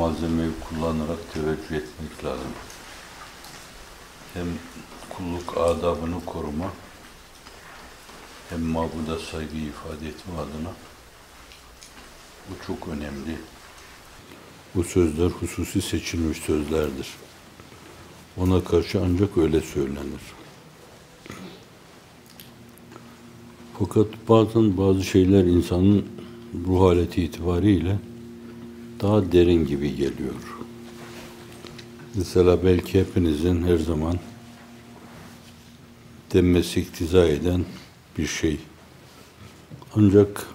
[0.00, 2.52] malzemeyi kullanarak teveccüh etmek lazım.
[4.34, 4.46] Hem
[5.10, 6.72] kulluk adabını koruma,
[8.50, 10.72] hem mabuda saygı ifade etme adına
[12.48, 13.38] bu çok önemli.
[14.74, 17.08] Bu sözler hususi seçilmiş sözlerdir.
[18.36, 20.22] Ona karşı ancak öyle söylenir.
[23.78, 26.06] Fakat bazen bazı şeyler insanın
[26.66, 27.98] ruh haleti itibariyle
[29.02, 30.34] daha derin gibi geliyor.
[32.14, 34.18] Mesela belki hepinizin her zaman
[36.34, 37.64] denmesi iktiza eden
[38.18, 38.60] bir şey.
[39.94, 40.46] Ancak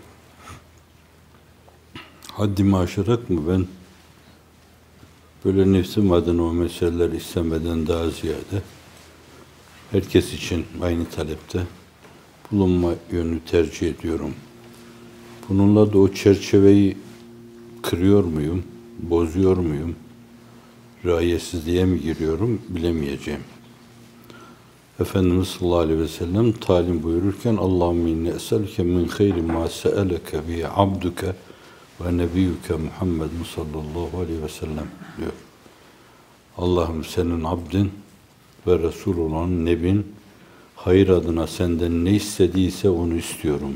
[2.32, 3.68] haddimi aşarak mı ben
[5.46, 8.62] böyle nefsim adına o meseleler istemeden daha ziyade
[9.92, 11.64] herkes için aynı talepte
[12.52, 14.34] bulunma yönü tercih ediyorum.
[15.50, 16.98] Bununla da o çerçeveyi
[17.90, 18.64] kırıyor muyum,
[19.00, 19.96] bozuyor muyum,
[21.06, 23.42] riayetsizliğe mi giriyorum bilemeyeceğim.
[25.00, 30.68] Efendimiz sallallahu aleyhi ve sellem talim buyururken Allahümme inni eselke min hayri ma se'eleke bi
[30.76, 31.36] abduke
[32.02, 35.32] ve nebiyyüke Muhammed sallallahu aleyhi ve sellem diyor.
[36.58, 37.92] Allah'ım senin abdin
[38.68, 40.06] ve Resul olan Nebin
[40.76, 43.76] hayır adına senden ne istediyse onu istiyorum.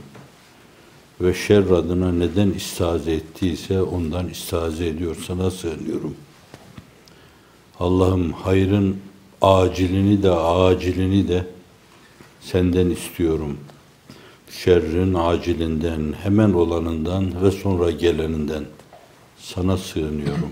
[1.22, 6.16] Ve şer adına neden istaze ettiyse ondan istaze ediyor sana sığınıyorum.
[7.80, 8.98] Allah'ım hayrın
[9.42, 11.48] acilini de acilini de
[12.42, 13.58] senden istiyorum.
[14.52, 18.64] Şerrin acilinden, hemen olanından ve sonra geleninden
[19.38, 20.52] sana sığınıyorum.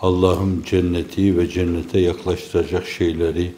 [0.00, 3.52] Allah'ım cenneti ve cennete yaklaştıracak şeyleri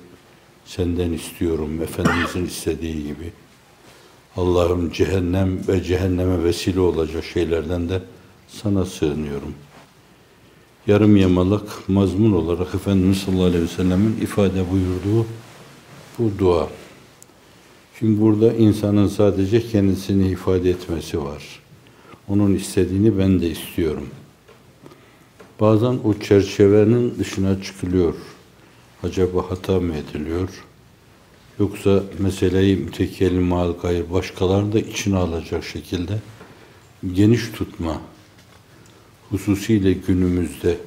[0.65, 3.33] senden istiyorum Efendimizin istediği gibi.
[4.37, 8.03] Allah'ım cehennem ve cehenneme vesile olacak şeylerden de
[8.49, 9.55] sana sığınıyorum.
[10.87, 15.27] Yarım yamalak mazmun olarak Efendimiz sallallahu aleyhi ve sellemin ifade buyurduğu
[16.19, 16.69] bu dua.
[17.99, 21.61] Şimdi burada insanın sadece kendisini ifade etmesi var.
[22.29, 24.07] Onun istediğini ben de istiyorum.
[25.61, 28.15] Bazen o çerçevenin dışına çıkılıyor.
[29.03, 30.49] Acaba hata mı ediliyor?
[31.61, 36.19] Yoksa meseleyi mütekellim mal gayr başkaları da içine alacak şekilde
[37.13, 38.01] geniş tutma
[39.31, 40.79] hususiyle günümüzde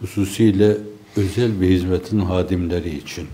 [0.00, 0.76] hususiyle
[1.16, 3.28] özel bir hizmetin hadimleri için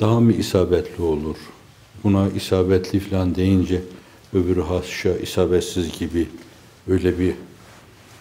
[0.00, 1.36] daha mı isabetli olur?
[2.04, 3.82] Buna isabetli falan deyince
[4.34, 6.28] öbürü haşa isabetsiz gibi
[6.88, 7.34] öyle bir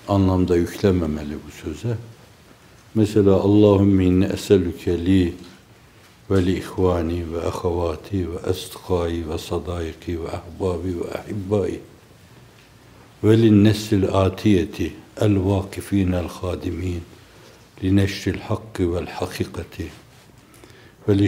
[0.08, 1.98] anlamda yüklememeli bu söze.
[2.96, 5.34] Mesela Allahümme inni eselüke li
[6.32, 11.80] ve li ihvani ve ahavati ve estkâi ve sadâiki ve ahbabi ve ahibbai
[13.24, 17.02] ve lin nesil atiyeti el vakifin el hadimin
[17.84, 19.88] li neşril hakkı vel hakikati
[21.10, 21.20] ve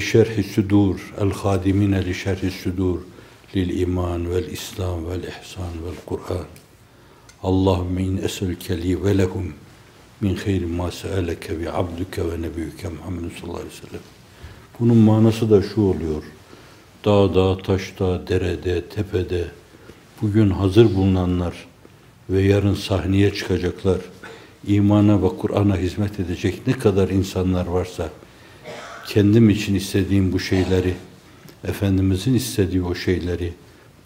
[10.21, 14.01] min hayri ma se'eleke bi abduke ve nebiyyüke Muhammed sallallahu aleyhi ve sellem.
[14.79, 16.23] Bunun manası da şu oluyor.
[17.05, 19.47] Dağda, taşta, derede, tepede
[20.21, 21.67] bugün hazır bulunanlar
[22.29, 23.97] ve yarın sahneye çıkacaklar.
[24.67, 28.09] imana ve Kur'an'a hizmet edecek ne kadar insanlar varsa
[29.07, 30.93] kendim için istediğim bu şeyleri,
[31.63, 33.53] Efendimizin istediği o şeyleri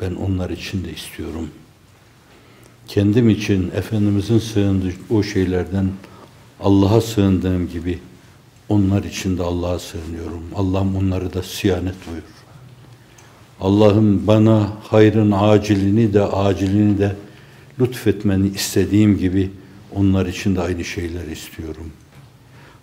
[0.02, 1.71] ben onlar için de istiyorum.''
[2.88, 5.90] Kendim için Efendimizin sığındığı o şeylerden
[6.60, 8.00] Allah'a sığındığım gibi
[8.70, 10.44] onlar için de Allah'a sığınıyorum.
[10.56, 12.24] Allah'ım onları da siyanet buyur.
[13.62, 17.16] Allah'ım bana hayrın acilini de acilini de
[17.80, 19.52] lütfetmeni istediğim gibi
[19.96, 21.92] onlar için de aynı şeyler istiyorum.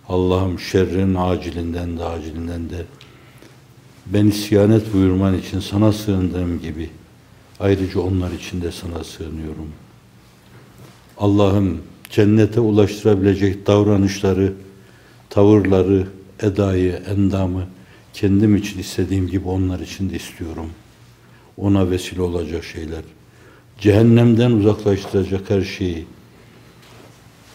[0.07, 2.85] Allah'ım şerrin acilinden de acilinden de
[4.05, 6.89] beni siyanet buyurman için sana sığındığım gibi
[7.59, 9.88] ayrıca onlar için de sana sığınıyorum.''
[11.19, 14.53] Allah'ım cennete ulaştırabilecek davranışları,
[15.29, 16.07] tavırları,
[16.41, 17.63] edayı, endamı
[18.13, 20.69] kendim için istediğim gibi onlar için de istiyorum.
[21.57, 23.01] Ona vesile olacak şeyler.
[23.79, 26.05] Cehennemden uzaklaştıracak her şeyi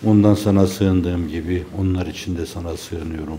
[0.07, 3.39] ondan sana sığındığım gibi onlar için de sana sığınıyorum.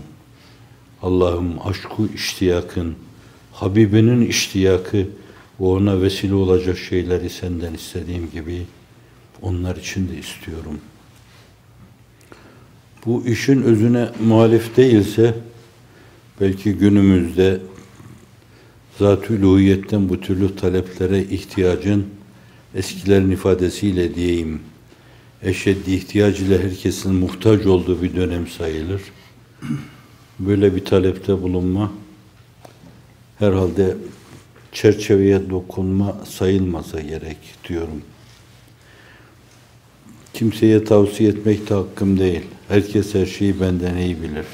[1.02, 2.94] Allah'ım aşku iştiyakın,
[3.52, 4.96] Habibinin iştiyakı
[5.60, 8.62] ve ona vesile olacak şeyleri senden istediğim gibi
[9.42, 10.80] Onlar için de istiyorum.
[13.06, 15.34] Bu işin özüne muhalif değilse
[16.40, 17.60] belki günümüzde
[18.98, 19.42] zat-ı
[20.08, 22.06] bu türlü taleplere ihtiyacın
[22.74, 24.60] eskilerin ifadesiyle diyeyim
[25.42, 29.02] eşeddi ihtiyac ile herkesin muhtaç olduğu bir dönem sayılır.
[30.38, 31.92] Böyle bir talepte bulunma
[33.38, 33.96] herhalde
[34.72, 37.38] çerçeveye dokunma sayılmasa gerek
[37.68, 38.02] diyorum.
[40.36, 42.40] Kimseye tavsiye etmek de hakkım değil.
[42.68, 44.46] Herkes her şeyi benden iyi bilir.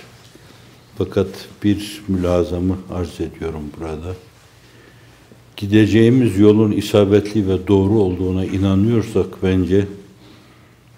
[0.98, 1.28] Fakat
[1.64, 4.14] bir mülazamı arz ediyorum burada.
[5.56, 9.86] Gideceğimiz yolun isabetli ve doğru olduğuna inanıyorsak bence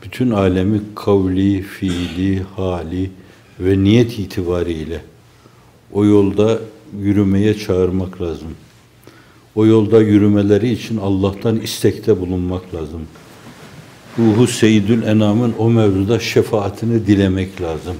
[0.02, 3.10] bütün alemi kavli, fiili, hali
[3.60, 5.00] ve niyet itibariyle
[5.92, 6.58] o yolda
[7.00, 8.50] yürümeye çağırmak lazım.
[9.54, 13.00] O yolda yürümeleri için Allah'tan istekte bulunmak lazım.
[14.18, 17.96] Ruhu Seyyidül Enam'ın o mevzuda şefaatini dilemek lazım.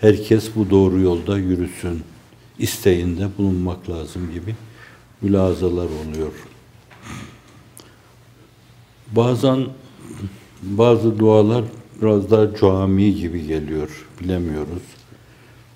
[0.00, 2.02] Herkes bu doğru yolda yürüsün.
[2.58, 4.54] isteğinde bulunmak lazım gibi
[5.22, 6.32] mülazalar oluyor.
[9.12, 9.66] Bazen
[10.62, 11.64] bazı dualar
[12.02, 14.06] biraz daha cami gibi geliyor.
[14.20, 14.82] Bilemiyoruz.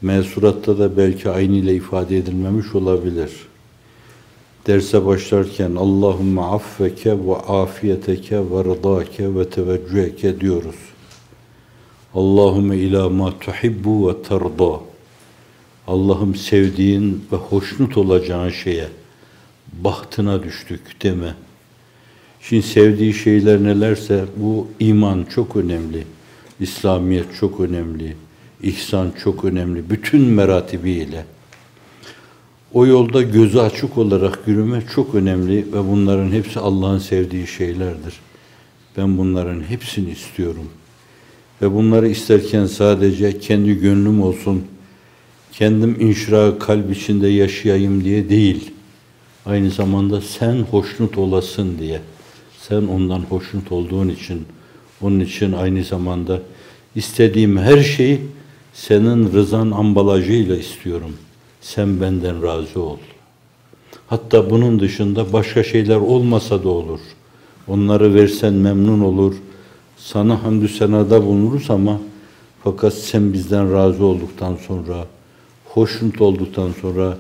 [0.02, 3.30] Mesuratta da belki aynı ile ifade edilmemiş olabilir.
[4.68, 10.76] Derse başlarken Allahümme affeke ve afiyeteke ve rıdake ve teveccüheke diyoruz.
[12.14, 14.80] Allahümme ila ma tuhibbu ve terda.
[15.86, 18.88] Allah'ım sevdiğin ve hoşnut olacağın şeye,
[19.72, 21.34] bahtına düştük deme.
[22.40, 26.04] Şimdi sevdiği şeyler nelerse bu iman çok önemli.
[26.60, 28.16] İslamiyet çok önemli.
[28.62, 29.90] İhsan çok önemli.
[29.90, 31.24] Bütün meratibiyle.
[32.74, 38.14] O yolda gözü açık olarak yürüme çok önemli ve bunların hepsi Allah'ın sevdiği şeylerdir.
[38.96, 40.70] Ben bunların hepsini istiyorum.
[41.62, 44.64] Ve bunları isterken sadece kendi gönlüm olsun,
[45.52, 48.70] kendim inşra kalp içinde yaşayayım diye değil.
[49.46, 52.00] Aynı zamanda sen hoşnut olasın diye.
[52.68, 54.44] Sen ondan hoşnut olduğun için,
[55.00, 56.42] onun için aynı zamanda
[56.94, 58.20] istediğim her şeyi
[58.74, 61.14] senin rızan ambalajıyla istiyorum.
[61.60, 62.99] Sen benden razı ol.
[64.06, 67.00] Hatta bunun dışında başka şeyler olmasa da olur.
[67.69, 69.34] Onları versen memnun olur.
[69.96, 72.00] Sana hamdü senada bulunuruz ama
[72.64, 75.06] fakat sen bizden razı olduktan sonra,
[75.64, 77.19] hoşnut olduktan sonra,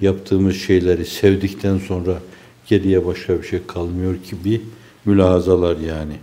[0.00, 2.18] yaptığımız şeyleri sevdikten sonra
[2.66, 4.60] geriye başka bir şey kalmıyor ki bir
[5.04, 6.14] mülahazalar yani.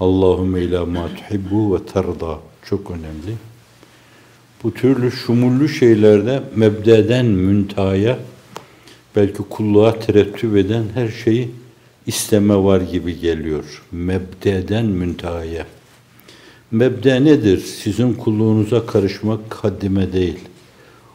[0.00, 3.36] Allahümme ila ma tuhibbu ve terda çok önemli.
[4.64, 8.18] Bu türlü şumullü şeylerde mebdeden müntahaya
[9.16, 11.50] belki kulluğa terettüp eden her şeyi
[12.06, 13.82] isteme var gibi geliyor.
[13.92, 15.66] Mebdeden müntahaya.
[16.70, 17.58] Mebde nedir?
[17.58, 20.38] Sizin kulluğunuza karışmak haddime değil.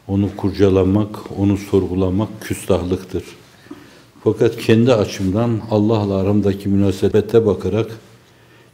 [0.07, 3.23] Onu kurcalamak, onu sorgulamak küstahlıktır.
[4.23, 7.99] Fakat kendi açımdan Allah'la aramdaki münasebete bakarak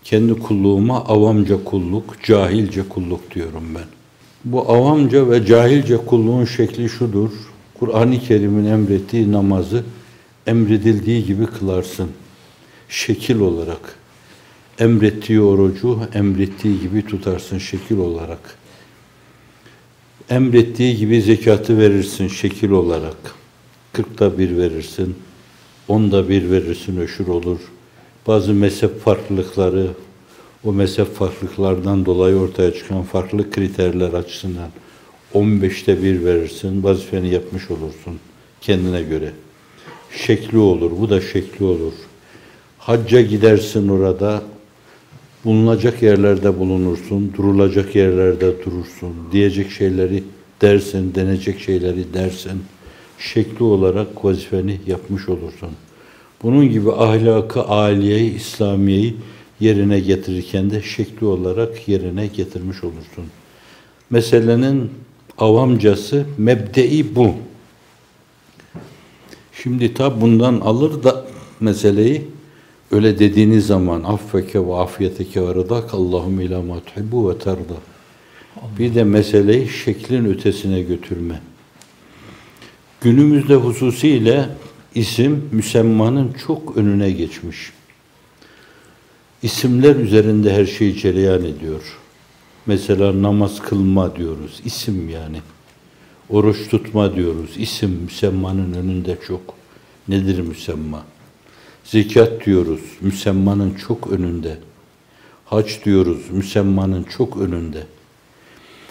[0.03, 3.94] kendi kulluğuma avamca kulluk, cahilce kulluk diyorum ben.
[4.45, 7.29] Bu avamca ve cahilce kulluğun şekli şudur.
[7.79, 9.83] Kur'an-ı Kerim'in emrettiği namazı
[10.47, 12.09] emredildiği gibi kılarsın.
[12.89, 13.95] Şekil olarak.
[14.79, 18.57] Emrettiği orucu emrettiği gibi tutarsın şekil olarak.
[20.29, 23.17] Emrettiği gibi zekatı verirsin şekil olarak.
[23.93, 25.15] Kırkta bir verirsin
[25.87, 27.59] onda bir verirsin öşür olur.
[28.27, 29.87] Bazı mezhep farklılıkları,
[30.65, 34.69] o mezhep farklılıklardan dolayı ortaya çıkan farklı kriterler açısından
[35.33, 38.19] 15'te bir verirsin, vazifeni yapmış olursun
[38.61, 39.31] kendine göre.
[40.11, 41.93] Şekli olur, bu da şekli olur.
[42.77, 44.41] Hacca gidersin orada,
[45.45, 50.23] bulunacak yerlerde bulunursun, durulacak yerlerde durursun, diyecek şeyleri
[50.61, 52.63] dersin, denecek şeyleri dersin
[53.19, 55.69] şekli olarak vazifeni yapmış olursun.
[56.43, 59.15] Bunun gibi ahlakı aliyeyi, İslamiyeyi
[59.59, 63.25] yerine getirirken de şekli olarak yerine getirmiş olursun.
[64.09, 64.91] Meselenin
[65.37, 67.33] avamcası, mebdei bu.
[69.63, 71.25] Şimdi tab bundan alır da
[71.59, 72.21] meseleyi
[72.91, 76.75] öyle dediğiniz zaman affeke ve afiyeteke ve rıdak Allahümme ila ma
[77.29, 77.75] ve terda.
[78.79, 81.41] Bir de meseleyi şeklin ötesine götürme.
[83.01, 84.49] Günümüzde hususiyle
[84.95, 87.71] isim müsemmanın çok önüne geçmiş.
[89.43, 91.97] İsimler üzerinde her şey cereyan ediyor.
[92.65, 95.41] Mesela namaz kılma diyoruz, isim yani.
[96.29, 99.41] Oruç tutma diyoruz, isim müsemmanın önünde çok.
[100.07, 101.03] Nedir müsemma?
[101.83, 104.57] Zekat diyoruz, müsemmanın çok önünde.
[105.45, 107.83] Hac diyoruz müsemmanın çok önünde.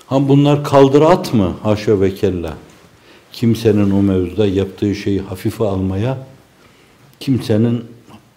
[0.07, 1.57] Ha bunlar kaldır at mı?
[1.63, 2.57] Haşa ve kella.
[3.33, 6.27] Kimsenin o mevzuda yaptığı şeyi hafife almaya
[7.21, 7.85] kimsenin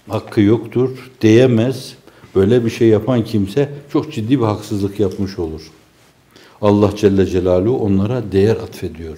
[0.08, 0.90] hakkı yoktur,
[1.22, 1.94] diyemez.
[2.36, 5.62] Böyle bir şey yapan kimse çok ciddi bir haksızlık yapmış olur.
[6.62, 9.18] Allah Celle Celaluhu onlara değer atfediyor.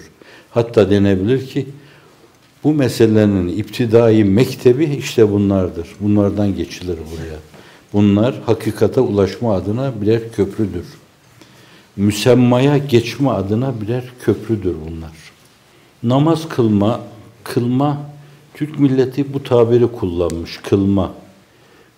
[0.50, 1.66] Hatta denebilir ki
[2.64, 5.88] bu meselenin iptidai mektebi işte bunlardır.
[6.00, 7.38] Bunlardan geçilir buraya.
[7.92, 10.84] Bunlar hakikate ulaşma adına birer köprüdür.
[11.96, 15.12] Müsemmaya geçme adına birer köprüdür bunlar.
[16.02, 17.00] Namaz kılma,
[17.44, 18.09] kılma,
[18.54, 21.12] Türk milleti bu tabiri kullanmış, kılma.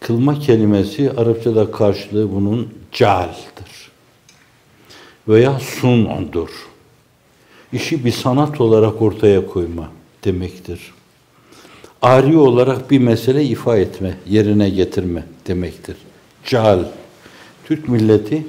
[0.00, 3.90] Kılma kelimesi Arapçada karşılığı bunun cealdir.
[5.28, 6.48] Veya sun'dur.
[7.72, 9.90] İşi bir sanat olarak ortaya koyma
[10.24, 10.92] demektir.
[12.02, 15.96] Ari olarak bir mesele ifa etme, yerine getirme demektir.
[16.44, 16.84] Ceal.
[17.64, 18.46] Türk milleti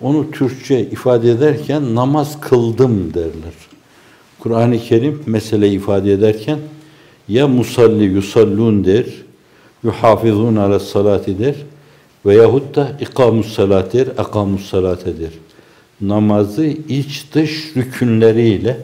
[0.00, 3.54] onu Türkçe ifade ederken namaz kıldım derler.
[4.38, 6.58] Kur'an-ı Kerim mesele ifade ederken
[7.28, 9.06] ya musalli yusallun der,
[9.84, 11.54] yuhafizun ala salati der
[12.26, 15.30] veyahut da ikamus salat der, akamus salat der.
[16.00, 18.76] Namazı iç dış rükünleriyle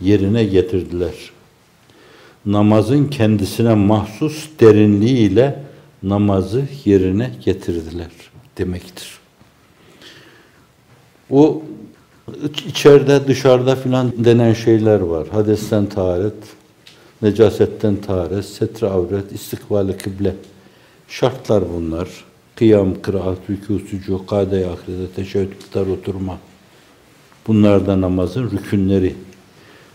[0.00, 1.14] yerine getirdiler.
[2.46, 5.62] Namazın kendisine mahsus derinliğiyle
[6.02, 8.10] namazı yerine getirdiler
[8.58, 9.08] demektir.
[11.30, 11.62] O
[12.68, 15.28] içeride dışarıda filan denen şeyler var.
[15.28, 16.34] Hadesten taharet,
[17.22, 20.34] necasetten taharet, setre avret, istikbali kıble.
[21.08, 22.08] Şartlar bunlar.
[22.56, 26.38] Kıyam, kıraat, rükû, sucu, kade ahirete, tutar, oturma.
[27.46, 29.14] Bunlar da namazın rükünleri.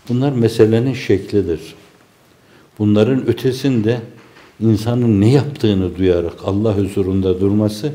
[0.08, 1.74] Bunlar meselenin şeklidir.
[2.78, 4.00] Bunların ötesinde
[4.60, 7.92] insanın ne yaptığını duyarak Allah huzurunda durması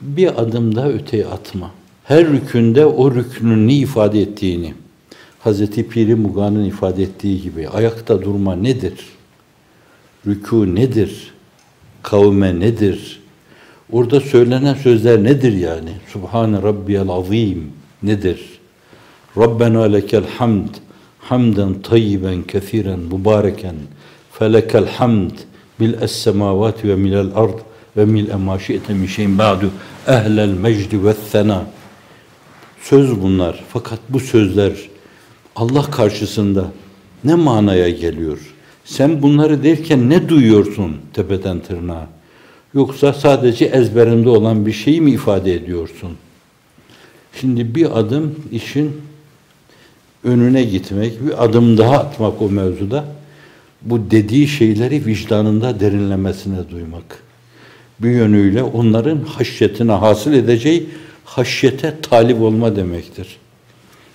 [0.00, 1.70] bir adım daha öteye atma.
[2.04, 4.74] Her rükünde o rükünün ne ifade ettiğini,
[5.44, 8.94] Hazreti Piri Muga'nın ifade ettiği gibi ayakta durma nedir?
[10.26, 11.32] Rükû nedir?
[12.02, 13.20] Kavme nedir?
[13.92, 15.90] Orada söylenen sözler nedir yani?
[16.12, 17.72] Subhane Rabbiyel Azim
[18.02, 18.40] nedir?
[19.38, 20.68] Rabbena lekel hamd
[21.18, 23.76] hamden tayyiben kethiren mübareken
[24.32, 25.30] felekel hamd
[25.78, 27.58] mil es semavati ve milel ard
[27.96, 29.70] ve mil ma şi'te min şeyin ba'du
[30.06, 31.62] ehlel mecdi ve thena
[32.82, 34.91] söz bunlar fakat bu sözler
[35.56, 36.72] Allah karşısında
[37.24, 38.38] ne manaya geliyor?
[38.84, 42.06] Sen bunları derken ne duyuyorsun tepeden tırnağa?
[42.74, 46.10] Yoksa sadece ezberinde olan bir şeyi mi ifade ediyorsun?
[47.40, 48.92] Şimdi bir adım işin
[50.24, 53.04] önüne gitmek, bir adım daha atmak o mevzuda
[53.82, 57.22] bu dediği şeyleri vicdanında derinlemesine duymak.
[58.00, 60.88] Bir yönüyle onların haşyetine hasıl edeceği
[61.24, 63.36] haşyete talip olma demektir.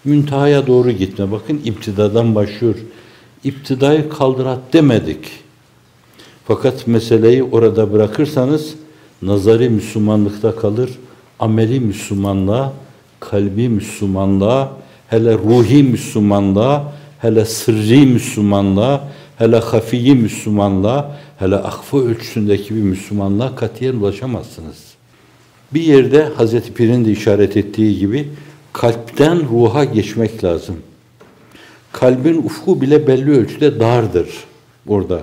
[0.06, 1.32] Müntehaya doğru gitme.
[1.32, 2.75] Bakın iptidadan başlıyor.
[3.44, 5.25] İptidayı kaldırat demedik.
[6.46, 8.75] Fakat meseleyi orada bırakırsanız
[9.22, 10.89] nazari Müslümanlıkta kalır.
[11.39, 12.74] Ameli Müslümanlığa,
[13.20, 14.72] kalbi Müslümanlığa,
[15.08, 19.01] hele ruhi Müslümanlığa, hele sırrı Müslümanlığa,
[19.38, 24.77] hele hafiyi Müslümanlığa, hele akfa ölçüsündeki bir Müslümanlığa katiyen ulaşamazsınız.
[25.74, 28.30] Bir yerde Hazreti Pir'in de işaret ettiği gibi
[28.77, 30.75] kalpten ruha geçmek lazım.
[31.91, 34.27] Kalbin ufku bile belli ölçüde dardır
[34.88, 35.22] orada.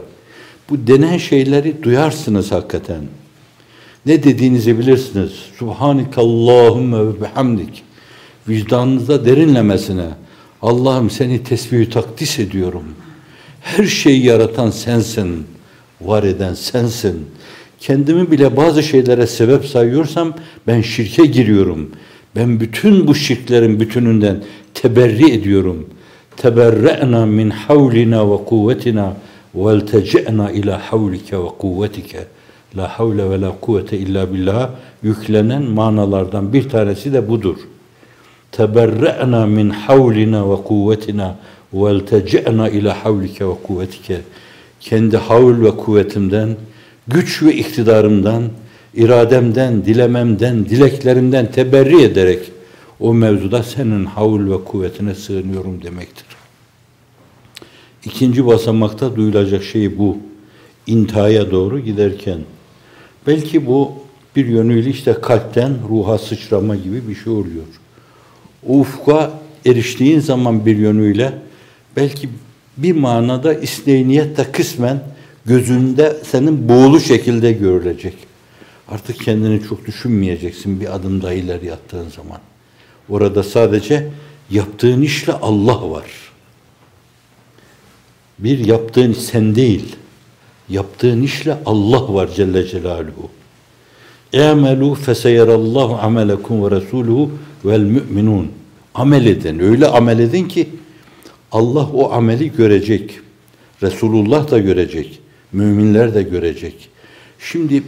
[0.71, 3.01] Bu denen şeyleri duyarsınız hakikaten.
[4.07, 5.33] Ne dediğinizi bilirsiniz.
[5.59, 7.83] Subhanekallahümme ve bihamdik.
[8.49, 10.09] Vicdanınızda derinlemesine.
[10.63, 12.85] Allah'ım seni tesbihü takdis ediyorum.
[13.61, 15.47] Her şeyi yaratan sensin.
[16.01, 17.27] Var eden sensin.
[17.81, 20.35] Kendimi bile bazı şeylere sebep sayıyorsam
[20.67, 21.91] ben şirke giriyorum.
[22.37, 24.43] Ben bütün bu şirklerin bütününden
[24.75, 25.87] teberri ediyorum.
[26.37, 29.13] Teberre'na min havlina ve kuvvetina
[29.55, 32.19] veltece'na ila havlike ve kuvvetike.
[32.77, 34.71] La havle ve la kuvvete illa billah
[35.03, 37.57] yüklenen manalardan bir tanesi de budur.
[38.53, 41.37] Teberre'na min havlina ve kuvvetina
[41.73, 44.21] veltece'na ila havlike ve kuvvetike.
[44.81, 46.57] Kendi havl ve kuvvetimden,
[47.09, 48.43] güç ve iktidarımdan,
[48.97, 52.39] irademden, dilememden, dileklerimden teberri ederek
[53.01, 56.27] o mevzuda senin havl ve kuvvetine sığınıyorum demektir.
[58.05, 60.19] İkinci basamakta duyulacak şey bu.
[60.87, 62.39] İntihaya doğru giderken.
[63.27, 63.93] Belki bu
[64.37, 67.65] bir yönüyle işte kalpten ruha sıçrama gibi bir şey oluyor.
[68.69, 71.33] O ufka eriştiğin zaman bir yönüyle
[71.97, 72.29] belki
[72.77, 75.03] bir manada isneyniyet de kısmen
[75.47, 78.15] gözünde senin boğulu şekilde görülecek.
[78.88, 82.40] Artık kendini çok düşünmeyeceksin bir adım daha ileri attığın zaman.
[83.10, 84.08] Orada sadece
[84.50, 86.06] yaptığın işle Allah var.
[88.40, 89.96] Bir yaptığın sen değil,
[90.70, 93.30] yaptığın işle Allah var Celle Celaluhu.
[94.34, 97.30] اَعْمَلُوا فَسَيَرَ اللّٰهُ عَمَلَكُمْ وَرَسُولُهُ
[97.66, 98.46] وَالْمُؤْمِنُونَ
[98.96, 100.70] Amel edin, öyle amel edin ki
[101.52, 103.20] Allah o ameli görecek.
[103.84, 105.20] Resulullah da görecek.
[105.52, 106.90] Müminler de görecek.
[107.40, 107.84] Şimdi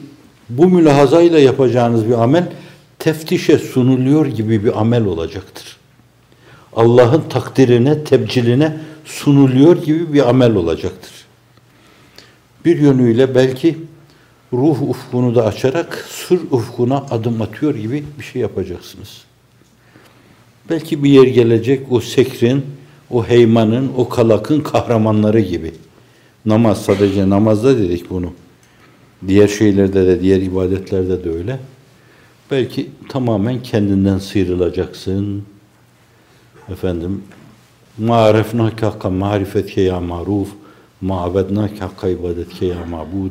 [0.49, 2.53] bu mülahazayla yapacağınız bir amel
[2.99, 5.77] teftişe sunuluyor gibi bir amel olacaktır.
[6.77, 11.13] Allah'ın takdirine, tebciline sunuluyor gibi bir amel olacaktır.
[12.65, 13.79] Bir yönüyle belki
[14.53, 19.25] ruh ufkunu da açarak sır ufkuna adım atıyor gibi bir şey yapacaksınız.
[20.71, 22.67] Belki bir yer gelecek o sekrin,
[23.11, 25.73] o heymanın, o kalakın kahramanları gibi.
[26.47, 28.33] Namaz sadece namazda dedik bunu.
[29.29, 31.59] Diğer şeylerde de, diğer ibadetlerde de öyle.
[32.51, 35.43] Belki tamamen kendinden sıyrılacaksın.
[36.69, 37.23] Efendim,
[37.99, 40.49] ma'arefnâke hakka marifetke ya maruf,
[41.01, 43.31] ma'abednâke hakka ibadetke ya mabud,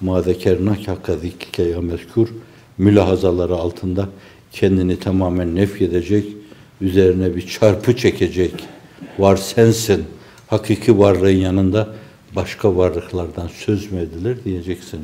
[0.00, 2.28] ma zekernâke hakka zikrike ya mezkur,
[2.78, 4.08] mülahazaları altında
[4.52, 6.24] kendini tamamen nefyedecek,
[6.80, 8.52] üzerine bir çarpı çekecek.
[9.18, 10.04] Var sensin.
[10.46, 11.88] Hakiki varlığın yanında
[12.36, 15.00] başka varlıklardan söz mü edilir diyeceksin.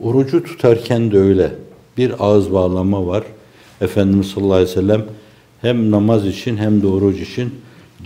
[0.00, 1.52] Orucu tutarken de öyle.
[1.96, 3.24] Bir ağız bağlama var.
[3.80, 5.04] Efendimiz sallallahu aleyhi ve sellem
[5.60, 7.54] hem namaz için hem de oruç için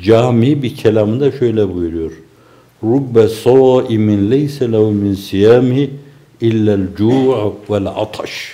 [0.03, 2.13] cami bir kelamında şöyle buyuruyor.
[2.83, 5.91] Rubbe saimin leyse lehu min siyami
[6.41, 8.53] illel cu'u vel ataş.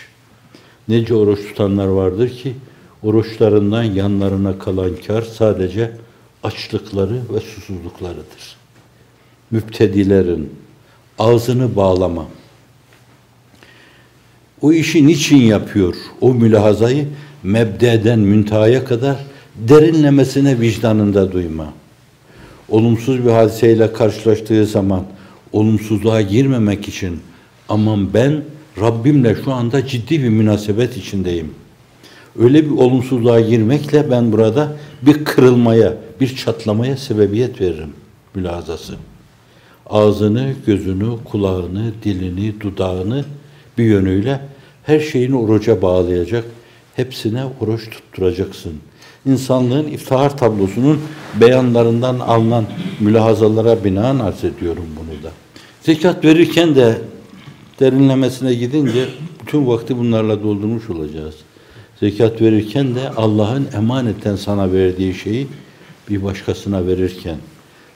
[0.88, 2.54] Nece oruç tutanlar vardır ki
[3.02, 5.90] oruçlarından yanlarına kalan kar sadece
[6.42, 8.56] açlıkları ve susuzluklarıdır.
[9.50, 10.52] Müptedilerin
[11.18, 12.26] ağzını bağlama.
[14.62, 15.94] O işi niçin yapıyor?
[16.20, 17.06] O mülahazayı
[17.42, 19.16] mebdeden müntehaya kadar
[19.56, 21.72] derinlemesine vicdanında duyma.
[22.68, 25.04] Olumsuz bir hadiseyle karşılaştığı zaman
[25.52, 27.20] olumsuzluğa girmemek için
[27.68, 28.42] aman ben
[28.80, 31.50] Rabbimle şu anda ciddi bir münasebet içindeyim.
[32.38, 37.92] Öyle bir olumsuzluğa girmekle ben burada bir kırılmaya, bir çatlamaya sebebiyet veririm
[38.34, 38.94] mülazası.
[39.86, 43.24] Ağzını, gözünü, kulağını, dilini, dudağını
[43.78, 44.40] bir yönüyle
[44.84, 46.44] her şeyini oruca bağlayacak,
[46.96, 48.72] hepsine oruç tutturacaksın.
[49.26, 51.00] İnsanlığın iftihar tablosunun
[51.40, 52.64] beyanlarından alınan
[53.00, 55.30] mülahazalara binaen arz ediyorum bunu da.
[55.82, 56.98] Zekat verirken de
[57.80, 59.08] derinlemesine gidince
[59.42, 61.34] bütün vakti bunlarla doldurmuş olacağız.
[62.00, 65.46] Zekat verirken de Allah'ın emanetten sana verdiği şeyi
[66.10, 67.36] bir başkasına verirken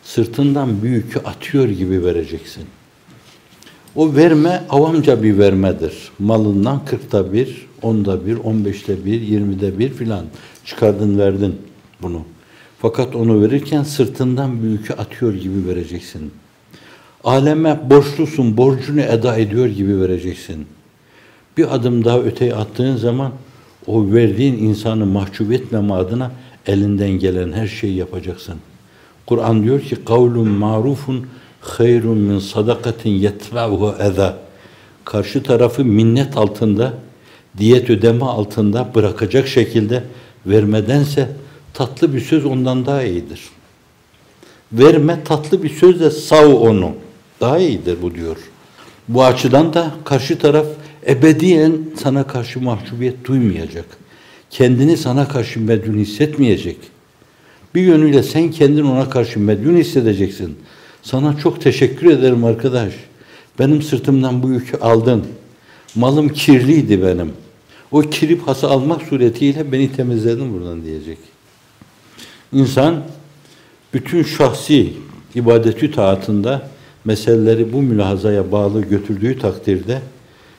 [0.03, 2.65] sırtından büyükü atıyor gibi vereceksin.
[3.97, 6.11] O verme avamca bir vermedir.
[6.19, 10.25] Malından kırkta bir, onda bir, on beşte bir, yirmide bir filan
[10.65, 11.55] çıkardın verdin
[12.03, 12.23] bunu.
[12.79, 16.33] Fakat onu verirken sırtından büyükü atıyor gibi vereceksin.
[17.25, 20.67] Aleme borçlusun, borcunu eda ediyor gibi vereceksin.
[21.57, 23.33] Bir adım daha öteye attığın zaman
[23.87, 26.31] o verdiğin insanı mahcup etmeme adına
[26.67, 28.55] elinden gelen her şeyi yapacaksın.
[29.27, 31.27] Kur'an diyor ki kavlun marufun
[31.63, 34.39] hayrun min sadakatin yetba'uhu eza.
[35.05, 36.95] Karşı tarafı minnet altında,
[37.59, 40.05] diyet ödeme altında bırakacak şekilde
[40.47, 41.29] vermedense
[41.75, 43.41] tatlı bir söz ondan daha iyidir.
[44.73, 46.93] Verme tatlı bir sözle sav onu.
[47.41, 48.37] Daha iyidir bu diyor.
[49.09, 50.67] Bu açıdan da karşı taraf
[51.07, 51.73] ebediyen
[52.03, 53.85] sana karşı mahcubiyet duymayacak.
[54.51, 56.77] Kendini sana karşı medün hissetmeyecek.
[57.75, 60.57] Bir yönüyle sen kendini ona karşı medün hissedeceksin.
[61.03, 62.93] Sana çok teşekkür ederim arkadaş.
[63.59, 65.25] Benim sırtımdan bu yükü aldın.
[65.95, 67.33] Malım kirliydi benim.
[67.91, 71.19] O kiri pası almak suretiyle beni temizledin buradan diyecek.
[72.53, 73.03] İnsan
[73.95, 74.93] bütün şahsi
[75.35, 76.69] ibadetü taatında
[77.05, 80.03] meseleleri bu mülahazaya bağlı götürdüğü takdirde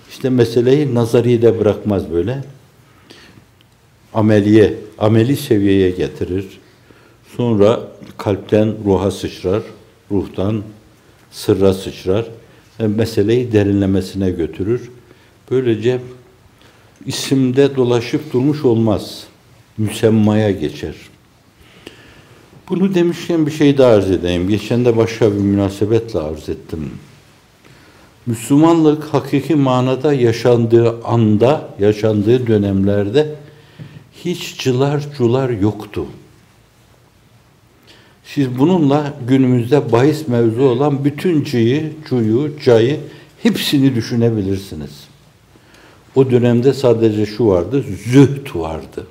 [0.09, 2.43] işte meseleyi nazariyle bırakmaz böyle.
[4.13, 6.45] Ameliye, ameli seviyeye getirir.
[7.37, 7.79] Sonra
[8.17, 9.63] kalpten ruha sıçrar,
[10.13, 10.63] ruhtan
[11.31, 12.25] sırra sıçrar
[12.79, 14.91] ve meseleyi derinlemesine götürür.
[15.51, 15.99] Böylece
[17.05, 19.23] isimde dolaşıp durmuş olmaz.
[19.77, 20.95] Müsemmaya geçer.
[22.69, 24.49] Bunu demişken bir şey daha arz edeyim.
[24.49, 26.91] Geçen de başka bir münasebetle arz ettim.
[28.25, 33.35] Müslümanlık hakiki manada yaşandığı anda, yaşandığı dönemlerde
[34.25, 36.05] hiç cılar cular yoktu.
[38.25, 42.99] Siz bununla günümüzde bahis mevzu olan bütün cıyı, cuyu, cayı
[43.43, 44.91] hepsini düşünebilirsiniz.
[46.15, 49.07] O dönemde sadece şu vardı, zühd vardı,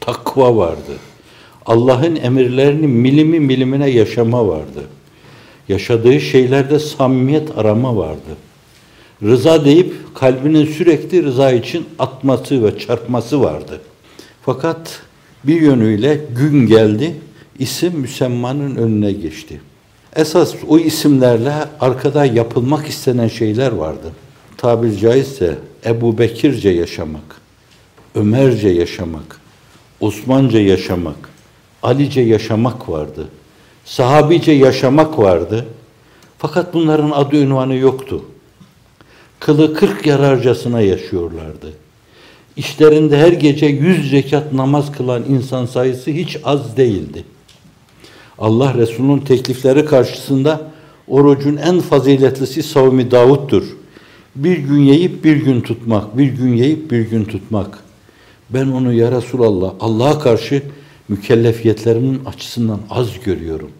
[0.00, 0.96] takva vardı.
[1.66, 4.82] Allah'ın emirlerini milimi milimine yaşama vardı.
[5.68, 8.36] Yaşadığı şeylerde samimiyet arama vardı.
[9.22, 13.80] Rıza deyip kalbinin sürekli rıza için atması ve çarpması vardı.
[14.42, 15.02] Fakat
[15.44, 17.16] bir yönüyle gün geldi,
[17.58, 19.60] isim müsemmanın önüne geçti.
[20.16, 24.12] Esas o isimlerle arkada yapılmak istenen şeyler vardı.
[24.56, 27.40] Tabir caizse Ebu Bekirce yaşamak,
[28.14, 29.40] Ömerce yaşamak,
[30.00, 31.30] Osmanca yaşamak,
[31.82, 33.28] Alice yaşamak vardı.
[33.84, 35.66] Sahabice yaşamak vardı.
[36.38, 38.24] Fakat bunların adı ünvanı yoktu.
[39.40, 41.72] Kılı kırk yararcasına yaşıyorlardı.
[42.56, 47.24] İşlerinde her gece yüz rekat namaz kılan insan sayısı hiç az değildi.
[48.38, 50.60] Allah Resulü'nün teklifleri karşısında
[51.08, 53.62] orucun en faziletlisi savmi Davud'dur.
[54.36, 57.78] Bir gün yiyip bir gün tutmak, bir gün yiyip bir gün tutmak.
[58.50, 60.62] Ben onu ya Resulallah Allah'a karşı
[61.08, 63.70] mükellefiyetlerimin açısından az görüyorum.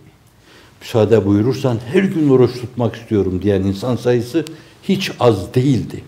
[0.81, 4.44] Müsaade buyurursan her gün oruç tutmak istiyorum diyen insan sayısı
[4.83, 6.03] hiç az değildi.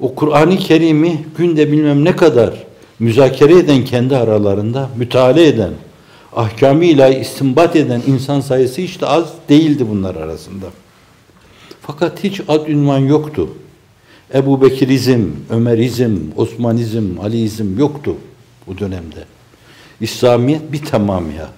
[0.00, 2.66] O Kur'an-ı Kerim'i günde bilmem ne kadar
[2.98, 5.72] müzakere eden kendi aralarında, müteala eden,
[6.36, 10.66] ahkamı ilahi istinbat eden insan sayısı hiç de az değildi bunlar arasında.
[11.80, 13.48] Fakat hiç ad ünvan yoktu.
[14.34, 18.16] Ebu Bekirizm, Ömerizm, Osmanizm, Aliizm yoktu
[18.66, 19.24] bu dönemde.
[20.00, 21.48] İslamiyet bir tamamıya.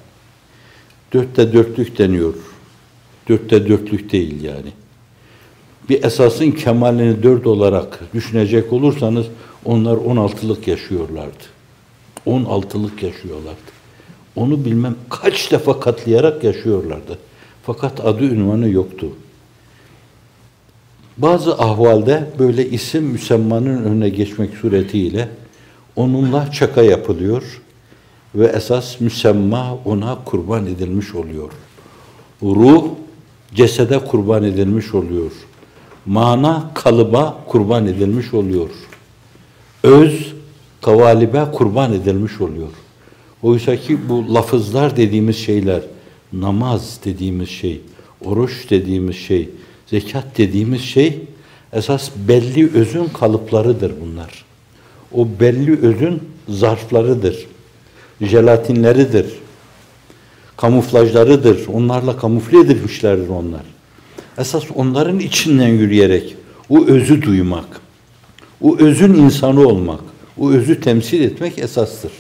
[1.12, 2.34] Dörtte dörtlük deniyor.
[3.28, 4.72] Dörtte dörtlük değil yani.
[5.88, 9.26] Bir esasın kemalini dört olarak düşünecek olursanız
[9.64, 11.44] onlar on altılık yaşıyorlardı.
[12.26, 13.73] On altılık yaşıyorlardı.
[14.36, 17.18] Onu bilmem kaç defa katlayarak yaşıyorlardı.
[17.62, 19.08] Fakat adı ünvanı yoktu.
[21.18, 25.28] Bazı ahvalde böyle isim müsemmanın önüne geçmek suretiyle
[25.96, 27.62] onunla çaka yapılıyor
[28.34, 31.50] ve esas müsemma ona kurban edilmiş oluyor.
[32.42, 32.84] Ruh
[33.54, 35.30] cesede kurban edilmiş oluyor.
[36.06, 38.70] Mana kalıba kurban edilmiş oluyor.
[39.82, 40.34] Öz
[40.82, 42.68] kavalibe kurban edilmiş oluyor.
[43.44, 45.80] Oysa ki bu lafızlar dediğimiz şeyler,
[46.33, 47.80] namaz dediğimiz şey,
[48.24, 49.48] oruç dediğimiz şey,
[49.87, 51.20] zekat dediğimiz şey
[51.72, 54.44] esas belli özün kalıplarıdır bunlar.
[55.12, 57.46] O belli özün zarflarıdır,
[58.20, 59.26] jelatinleridir,
[60.57, 61.66] kamuflajlarıdır.
[61.66, 63.62] Onlarla kamufle edilmişlerdir onlar.
[64.38, 66.37] Esas onların içinden yürüyerek
[66.68, 67.80] o özü duymak,
[68.61, 70.00] o özün insanı olmak,
[70.38, 72.12] o özü temsil etmek esastır.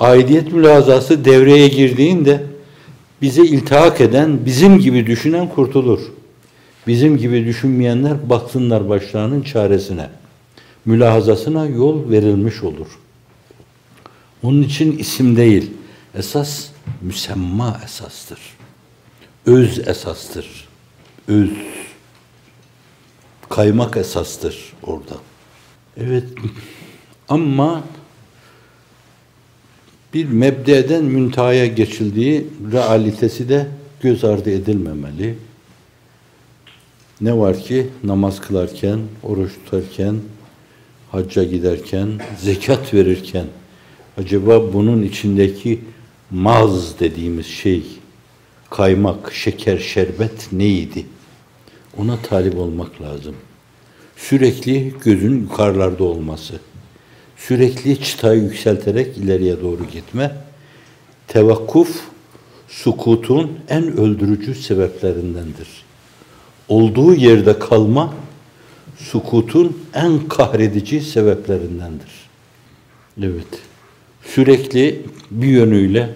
[0.00, 2.46] Aidiyet mülazası devreye girdiğinde
[3.22, 6.00] bize iltihak eden, bizim gibi düşünen kurtulur.
[6.86, 10.08] Bizim gibi düşünmeyenler baksınlar başlarının çaresine.
[10.84, 12.86] Mülahazasına yol verilmiş olur.
[14.42, 15.70] Onun için isim değil,
[16.14, 16.66] esas
[17.00, 18.38] müsemma esastır.
[19.46, 20.68] Öz esastır.
[21.28, 21.50] Öz.
[23.48, 25.14] Kaymak esastır orada.
[25.96, 26.24] Evet
[27.28, 27.84] ama
[30.14, 33.66] bir mebdeden müntahaya geçildiği realitesi de
[34.00, 35.34] göz ardı edilmemeli.
[37.20, 40.16] Ne var ki namaz kılarken, oruç tutarken,
[41.10, 43.46] hacca giderken, zekat verirken
[44.18, 45.80] acaba bunun içindeki
[46.30, 47.82] maz dediğimiz şey,
[48.70, 51.06] kaymak, şeker, şerbet neydi?
[51.98, 53.34] Ona talip olmak lazım.
[54.16, 56.60] Sürekli gözün yukarılarda olması
[57.48, 60.36] sürekli çıtayı yükselterek ileriye doğru gitme,
[61.28, 62.00] tevakkuf,
[62.68, 65.68] sukutun en öldürücü sebeplerindendir.
[66.68, 68.14] Olduğu yerde kalma,
[68.96, 72.10] sukutun en kahredici sebeplerindendir.
[73.22, 73.62] Evet,
[74.24, 76.10] sürekli bir yönüyle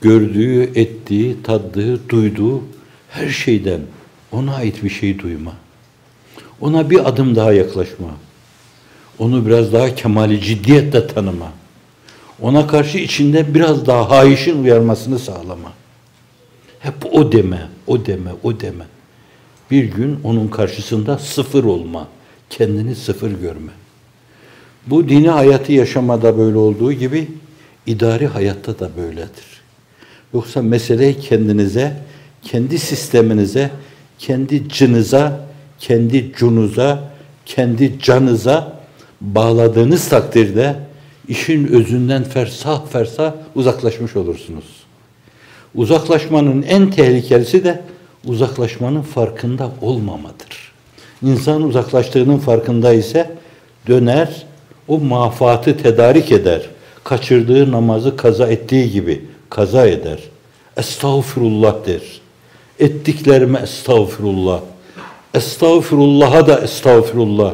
[0.00, 2.62] gördüğü, ettiği, taddığı, duyduğu
[3.08, 3.80] her şeyden
[4.32, 5.52] ona ait bir şey duyma.
[6.60, 8.08] Ona bir adım daha yaklaşma
[9.20, 11.52] onu biraz daha kemali ciddiyetle tanıma.
[12.42, 15.72] Ona karşı içinde biraz daha haişin uyarmasını sağlama.
[16.80, 18.84] Hep o deme, o deme, o deme.
[19.70, 22.08] Bir gün onun karşısında sıfır olma.
[22.50, 23.72] Kendini sıfır görme.
[24.86, 27.28] Bu dini hayatı yaşamada böyle olduğu gibi
[27.86, 29.60] idari hayatta da böyledir.
[30.34, 31.96] Yoksa meseleyi kendinize,
[32.42, 33.70] kendi sisteminize,
[34.18, 35.46] kendi cınıza,
[35.78, 37.10] kendi cunuza,
[37.46, 38.79] kendi canıza
[39.20, 40.76] bağladığınız takdirde
[41.28, 44.64] işin özünden fersah fersah uzaklaşmış olursunuz.
[45.74, 47.82] Uzaklaşmanın en tehlikelisi de
[48.26, 50.72] uzaklaşmanın farkında olmamadır.
[51.22, 53.30] İnsan uzaklaştığının farkında ise
[53.86, 54.46] Döner,
[54.88, 56.62] o mafatı tedarik eder.
[57.04, 60.18] Kaçırdığı namazı kaza ettiği gibi kaza eder.
[60.76, 62.00] Estağfurullah der.
[62.78, 64.60] Ettiklerime estağfurullah.
[65.34, 67.52] Estağfurullah'a da estağfurullah.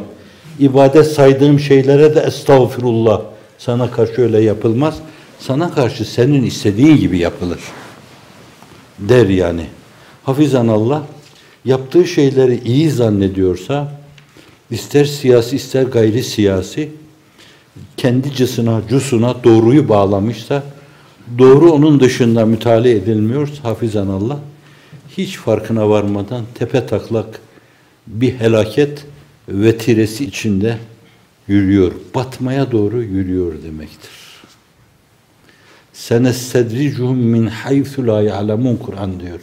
[0.59, 3.21] İbadet saydığım şeylere de estağfurullah.
[3.57, 4.95] Sana karşı öyle yapılmaz.
[5.39, 7.59] Sana karşı senin istediğin gibi yapılır.
[8.99, 9.65] Der yani.
[10.23, 11.03] Hafizan Allah
[11.65, 13.91] yaptığı şeyleri iyi zannediyorsa
[14.71, 16.89] ister siyasi ister gayri siyasi
[17.97, 20.63] kendi cısına, cusuna doğruyu bağlamışsa
[21.37, 24.39] doğru onun dışında mütalaa edilmiyor hafizan Allah
[25.17, 27.39] hiç farkına varmadan tepe taklak
[28.07, 29.05] bir helaket
[29.47, 30.77] vetiresi içinde
[31.47, 31.91] yürüyor.
[32.15, 34.11] Batmaya doğru yürüyor demektir.
[35.93, 39.39] Senestedricuhum min haythu la ya'lemun Kur'an diyor.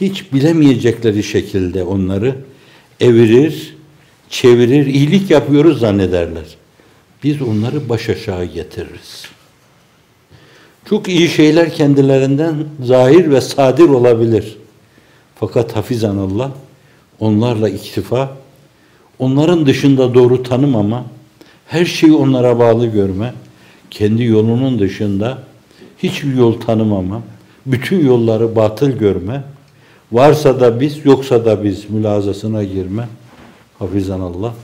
[0.00, 2.36] Hiç bilemeyecekleri şekilde onları
[3.00, 3.76] evirir,
[4.30, 6.56] çevirir, iyilik yapıyoruz zannederler.
[7.24, 9.24] Biz onları baş aşağı getiririz.
[10.88, 14.56] Çok iyi şeyler kendilerinden zahir ve sadir olabilir.
[15.40, 16.52] Fakat hafizan Allah
[17.20, 18.36] onlarla iktifa,
[19.20, 21.04] onların dışında doğru tanımama,
[21.66, 23.34] her şeyi onlara bağlı görme,
[23.90, 25.42] kendi yolunun dışında
[25.98, 27.22] hiçbir yol tanımama,
[27.66, 29.42] bütün yolları batıl görme,
[30.12, 33.08] varsa da biz, yoksa da biz mülazasına girme,
[33.78, 34.54] hafizan Allah,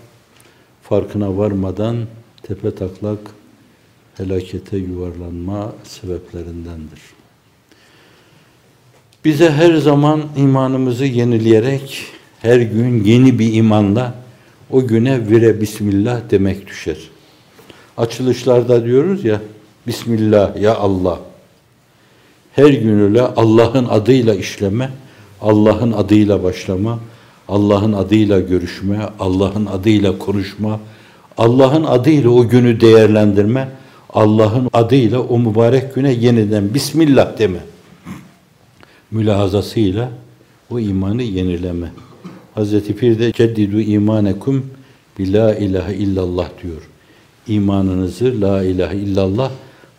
[0.83, 1.97] farkına varmadan
[2.42, 3.19] tepe taklak
[4.16, 7.01] helakete yuvarlanma sebeplerindendir.
[9.25, 12.05] Bize her zaman imanımızı yenileyerek
[12.42, 14.25] her gün yeni bir imanla
[14.70, 16.96] o güne vire Bismillah demek düşer.
[17.96, 19.40] Açılışlarda diyoruz ya
[19.87, 21.18] Bismillah ya Allah.
[22.52, 24.90] Her günüyle Allah'ın adıyla işleme,
[25.40, 26.98] Allah'ın adıyla başlama,
[27.48, 30.81] Allah'ın adıyla görüşme, Allah'ın adıyla konuşma,
[31.38, 33.68] Allah'ın adıyla o günü değerlendirme,
[34.11, 37.59] Allah'ın adıyla o mübarek güne yeniden Bismillah deme.
[39.11, 40.11] Mülahazasıyla
[40.70, 41.87] o imanı yenileme.
[42.57, 44.66] Hazreti Pir de ceddidu imanekum
[45.19, 46.83] bi la ilahe illallah diyor.
[47.49, 49.51] İmanınızı la ilahe illallah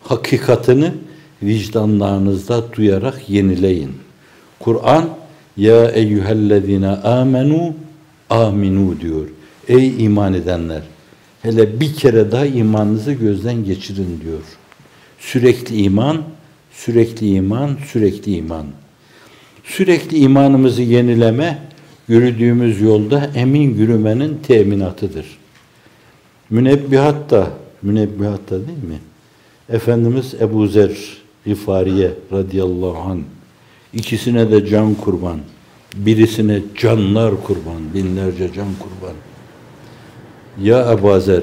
[0.02, 0.94] hakikatını
[1.42, 3.90] vicdanlarınızda duyarak yenileyin.
[4.58, 5.08] Kur'an
[5.56, 7.74] ya eyyühellezine amenu
[8.30, 9.28] aminu diyor.
[9.68, 10.82] Ey iman edenler
[11.42, 14.42] hele bir kere daha imanınızı gözden geçirin diyor.
[15.18, 16.22] Sürekli iman,
[16.72, 18.66] sürekli iman, sürekli iman.
[19.64, 21.68] Sürekli imanımızı yenileme
[22.08, 25.38] yürüdüğümüz yolda emin yürümenin teminatıdır.
[26.50, 27.50] Münebbihat da,
[27.82, 28.98] münebbihat da değil mi?
[29.68, 30.90] Efendimiz Ebu Zer
[31.46, 33.20] Gifariye radıyallahu anh
[33.92, 35.38] ikisine de can kurban,
[35.96, 39.16] birisine canlar kurban, binlerce can kurban.
[40.62, 41.42] Ya Ebu Zer,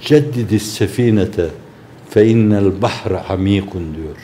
[0.00, 1.48] ceddidis sefinete
[2.10, 4.16] fe innel bahre hamikun diyor.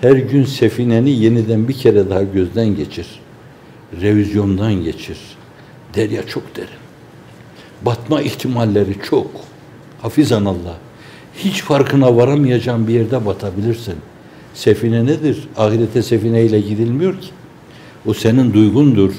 [0.00, 3.06] Her gün sefineni yeniden bir kere daha gözden geçir
[4.00, 5.18] revizyondan geçir.
[5.94, 6.68] Derya çok derin.
[7.82, 9.30] Batma ihtimalleri çok.
[10.02, 10.76] Hafizan Allah.
[11.36, 13.94] Hiç farkına varamayacağın bir yerde batabilirsin.
[14.54, 15.38] Sefine nedir?
[15.56, 17.28] Ahirete sefineyle gidilmiyor ki.
[18.06, 19.12] O senin duygundur,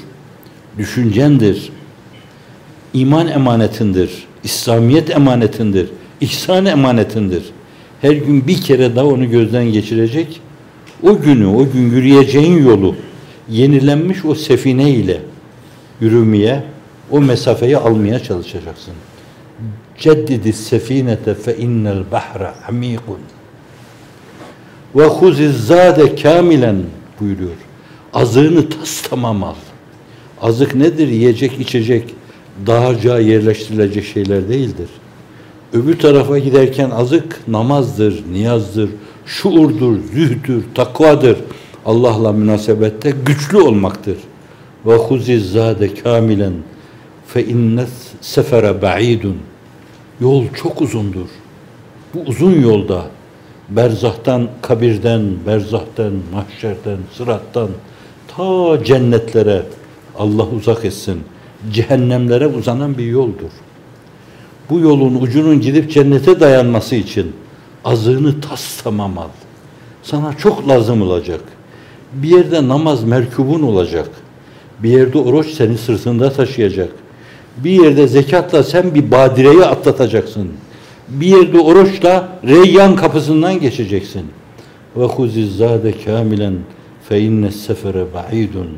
[0.78, 1.72] düşüncendir,
[2.94, 5.88] iman emanetindir, İslamiyet emanetindir,
[6.20, 7.42] ihsan emanetindir.
[8.00, 10.40] Her gün bir kere daha onu gözden geçirecek.
[11.02, 12.94] O günü, o gün yürüyeceğin yolu
[13.50, 15.20] yenilenmiş o sefine ile
[16.00, 16.62] yürümeye,
[17.10, 18.94] o mesafeyi almaya çalışacaksın.
[19.98, 23.18] Ceddidi sefinete fe innel bahra amikun.
[24.96, 26.76] Ve huziz zade kamilen
[27.20, 27.56] buyuruyor.
[28.12, 29.54] Azığını tas tamam al.
[30.42, 31.08] Azık nedir?
[31.08, 32.14] Yiyecek, içecek,
[32.66, 34.88] dağarcığa yerleştirilecek şeyler değildir.
[35.72, 38.90] Öbür tarafa giderken azık namazdır, niyazdır,
[39.26, 41.38] şuurdur, zühdür, takvadır.
[41.86, 44.16] Allah'la münasebette güçlü olmaktır.
[44.86, 46.52] Ve huziz zade kamilen
[47.26, 49.36] fe innes sefere ba'idun.
[50.20, 51.28] Yol çok uzundur.
[52.14, 53.04] Bu uzun yolda
[53.68, 57.68] berzahtan, kabirden, berzahtan, mahşerden, sırattan
[58.36, 59.62] ta cennetlere
[60.18, 61.20] Allah uzak etsin.
[61.72, 63.50] Cehennemlere uzanan bir yoldur.
[64.70, 67.32] Bu yolun ucunun gidip cennete dayanması için
[67.84, 69.28] azığını tas tamam al.
[70.02, 71.40] Sana çok lazım olacak.
[72.14, 74.08] Bir yerde namaz merkubun olacak.
[74.78, 76.90] Bir yerde oruç seni sırtında taşıyacak.
[77.56, 80.48] Bir yerde zekatla sen bir badireyi atlatacaksın.
[81.08, 84.22] Bir yerde oruçla reyyan kapısından geçeceksin.
[84.96, 86.54] Ve huziz zade kamilen
[87.08, 88.68] fe innes sefere ba'idun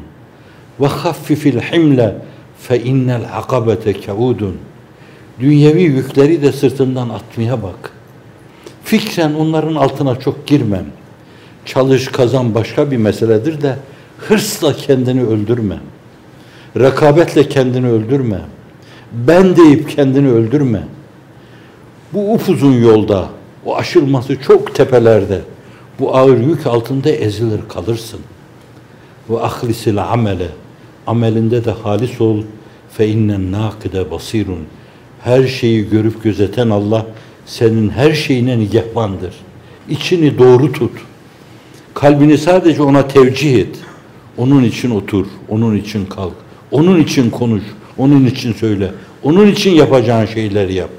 [0.80, 2.14] ve haffifil himle
[2.58, 4.56] fe innel akabete kaudun.
[5.40, 7.90] Dünyevi yükleri de sırtından atmaya bak.
[8.84, 10.86] Fikren onların altına çok girmem.
[11.66, 13.76] Çalış kazan başka bir meseledir de
[14.18, 15.76] hırsla kendini öldürme.
[16.76, 18.40] Rekabetle kendini öldürme.
[19.12, 20.82] Ben deyip kendini öldürme.
[22.12, 23.28] Bu upuzun yolda,
[23.64, 25.40] o aşılması çok tepelerde,
[25.98, 28.20] bu ağır yük altında ezilir kalırsın.
[29.30, 30.48] Ve ahlisil amele,
[31.06, 32.42] amelinde de halis ol,
[32.90, 34.64] fe innen nakide basirun.
[35.20, 37.06] Her şeyi görüp gözeten Allah,
[37.46, 39.34] senin her şeyine nigehbandır.
[39.88, 40.92] İçini doğru tut.
[41.96, 43.76] Kalbini sadece ona tevcih et.
[44.38, 46.32] Onun için otur, onun için kalk,
[46.70, 47.62] onun için konuş,
[47.98, 48.90] onun için söyle,
[49.22, 50.90] onun için yapacağın şeyleri yap.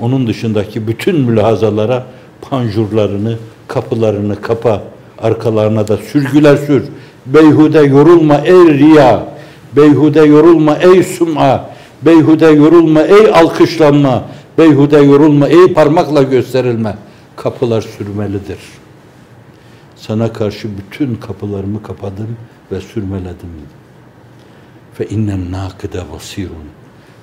[0.00, 2.06] Onun dışındaki bütün mülahazalara
[2.40, 3.38] panjurlarını,
[3.68, 4.82] kapılarını kapa,
[5.18, 6.82] arkalarına da sürgüler sür.
[7.26, 9.28] Beyhude yorulma ey riya,
[9.76, 11.70] beyhude yorulma ey sum'a,
[12.02, 14.24] beyhude yorulma ey alkışlanma,
[14.58, 16.96] beyhude yorulma ey parmakla gösterilme.
[17.36, 18.81] Kapılar sürmelidir.
[20.06, 22.36] Sana karşı bütün kapılarımı kapadım
[22.72, 23.48] ve sürmeledim.
[24.94, 26.66] Fe innen nakide basirun.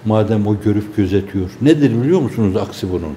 [0.05, 1.49] Madem o görüp gözetiyor.
[1.61, 3.13] Nedir biliyor musunuz aksi bunun?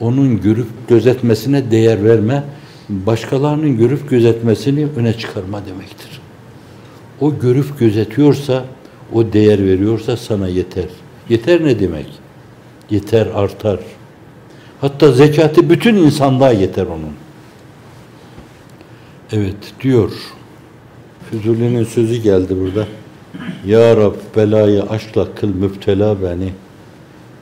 [0.00, 2.44] Onun görüp gözetmesine değer verme,
[2.88, 6.20] başkalarının görüp gözetmesini öne çıkarma demektir.
[7.20, 8.64] O görüp gözetiyorsa,
[9.12, 10.88] o değer veriyorsa sana yeter.
[11.28, 12.06] Yeter ne demek?
[12.90, 13.80] Yeter artar.
[14.80, 17.23] Hatta zekatı bütün insanlığa yeter onun.
[19.34, 20.12] Evet diyor.
[21.30, 22.86] Füzuli'nin sözü geldi burada.
[23.66, 26.52] Ya Rab belayı aşkla kıl müptela beni.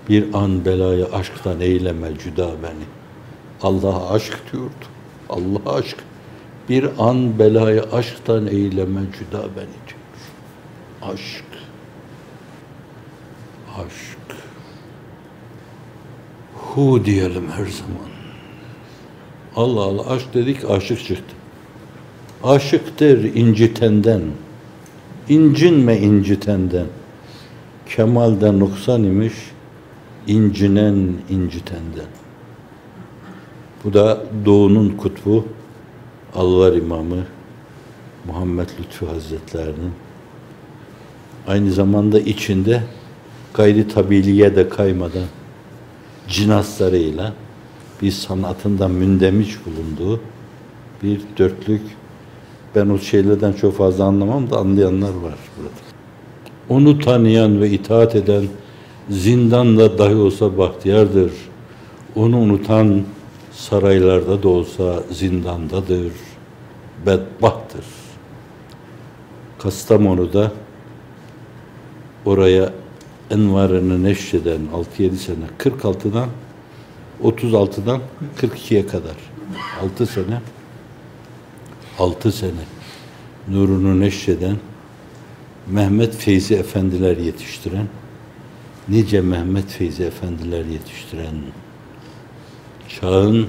[0.09, 2.85] Bir an belayı aşktan eyleme cüda beni.
[3.63, 4.87] Allah'a aşk diyordu.
[5.29, 5.97] Allah'a aşk.
[6.69, 10.03] Bir an belayı aşktan eyleme cüda beni diyor.
[11.03, 11.45] Aşk.
[13.77, 14.39] Aşk.
[16.55, 18.13] Hu diyelim her zaman.
[19.57, 21.42] Allah Allah aşk dedik aşık çıktı.
[22.45, 24.23] Aşıktır incitenden.
[25.29, 26.87] İncinme incitenden.
[27.97, 29.35] Kemalde noksan imiş,
[30.27, 32.11] incinen incitenden.
[33.85, 35.47] Bu da Doğu'nun kutbu,
[36.35, 37.25] Alvar İmamı
[38.27, 39.93] Muhammed Lütfü Hazretlerinin
[41.47, 42.83] aynı zamanda içinde
[43.55, 45.27] gayri tabiliye de kaymadan
[46.29, 47.33] cinaslarıyla
[48.03, 50.21] bir sanatında mündemiş bulunduğu
[51.03, 51.83] bir dörtlük
[52.75, 55.71] ben o şeylerden çok fazla anlamam da anlayanlar var burada.
[56.69, 58.45] Onu tanıyan ve itaat eden
[59.11, 61.33] zindanda dahi olsa bahtiyardır.
[62.17, 63.03] Onu unutan
[63.53, 66.13] saraylarda da olsa zindandadır.
[67.07, 67.85] Bedbahttır.
[69.59, 70.53] Kastamonu'da
[72.25, 72.73] oraya
[73.31, 74.61] envarını neşreden
[74.99, 76.29] 6-7 sene 46'dan
[77.23, 78.01] 36'dan
[78.41, 79.17] 42'ye kadar
[79.83, 80.41] 6 sene
[81.99, 82.65] altı sene
[83.49, 84.57] nurunu neşreden
[85.67, 87.87] Mehmet Feyzi Efendiler yetiştiren
[88.89, 91.35] nice Mehmet Feyzi Efendiler yetiştiren
[92.89, 93.47] çağın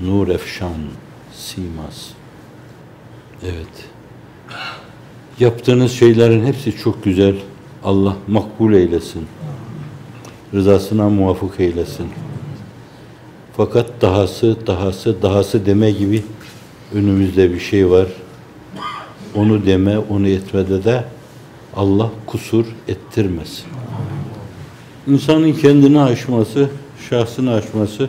[0.00, 0.74] nur efşan
[1.34, 2.08] simas.
[3.42, 3.88] Evet.
[5.40, 7.34] Yaptığınız şeylerin hepsi çok güzel.
[7.84, 9.26] Allah makbul eylesin.
[10.54, 12.06] Rızasına muvafık eylesin.
[13.56, 16.22] Fakat dahası dahası dahası deme gibi
[16.94, 18.06] önümüzde bir şey var.
[19.34, 21.04] Onu deme, onu etmede de
[21.76, 23.64] Allah kusur ettirmesin.
[25.06, 26.68] İnsanın kendini aşması,
[27.10, 28.08] şahsını aşması,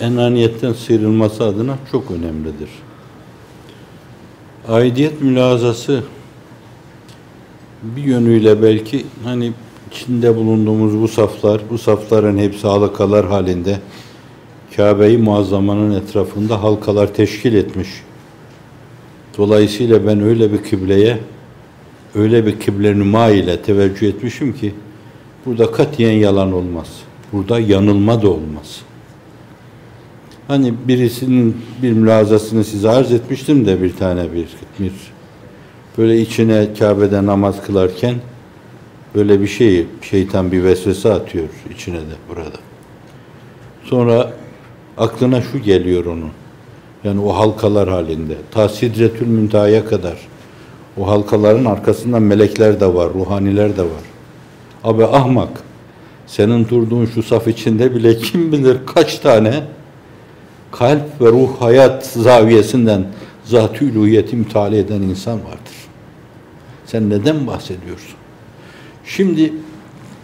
[0.00, 2.68] enaniyetten sıyrılması adına çok önemlidir.
[4.68, 6.02] Aidiyet mülazası
[7.82, 9.52] bir yönüyle belki hani
[9.90, 13.78] içinde bulunduğumuz bu saflar, bu safların hepsi halkalar halinde
[14.76, 17.88] Kabe-i Muazzama'nın etrafında halkalar teşkil etmiş.
[19.38, 21.18] Dolayısıyla ben öyle bir kıbleye,
[22.14, 24.74] öyle bir kıble ile teveccüh etmişim ki
[25.46, 26.88] burada katiyen yalan olmaz.
[27.32, 28.80] Burada yanılma da olmaz.
[30.48, 34.48] Hani birisinin bir mülazasını size arz etmiştim de bir tane bir,
[34.78, 34.92] bir
[35.98, 38.14] böyle içine Kabe'de namaz kılarken
[39.14, 42.58] böyle bir şey şeytan bir vesvese atıyor içine de burada.
[43.84, 44.32] Sonra
[45.00, 46.30] aklına şu geliyor onun.
[47.04, 48.34] Yani o halkalar halinde.
[48.50, 50.18] Ta Sidretül Müntaha'ya kadar.
[50.98, 54.04] O halkaların arkasında melekler de var, ruhaniler de var.
[54.84, 55.48] Abi ahmak,
[56.26, 59.62] senin durduğun şu saf içinde bile kim bilir kaç tane
[60.72, 63.06] kalp ve ruh hayat zaviyesinden
[63.44, 65.76] zat-ı uluhiyeti müteala eden insan vardır.
[66.86, 68.14] Sen neden bahsediyorsun?
[69.04, 69.52] Şimdi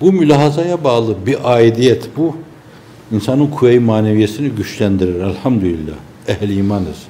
[0.01, 2.37] Bu mülahazaya bağlı bir aidiyet bu.
[3.13, 5.21] İnsanın kuvve-i maneviyesini güçlendirir.
[5.21, 5.95] Elhamdülillah.
[6.29, 7.03] Ehli imanız.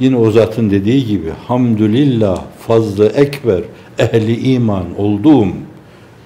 [0.00, 3.62] Yine o zatın dediği gibi hamdülillah fazlı ekber
[3.98, 5.48] ehli iman olduğum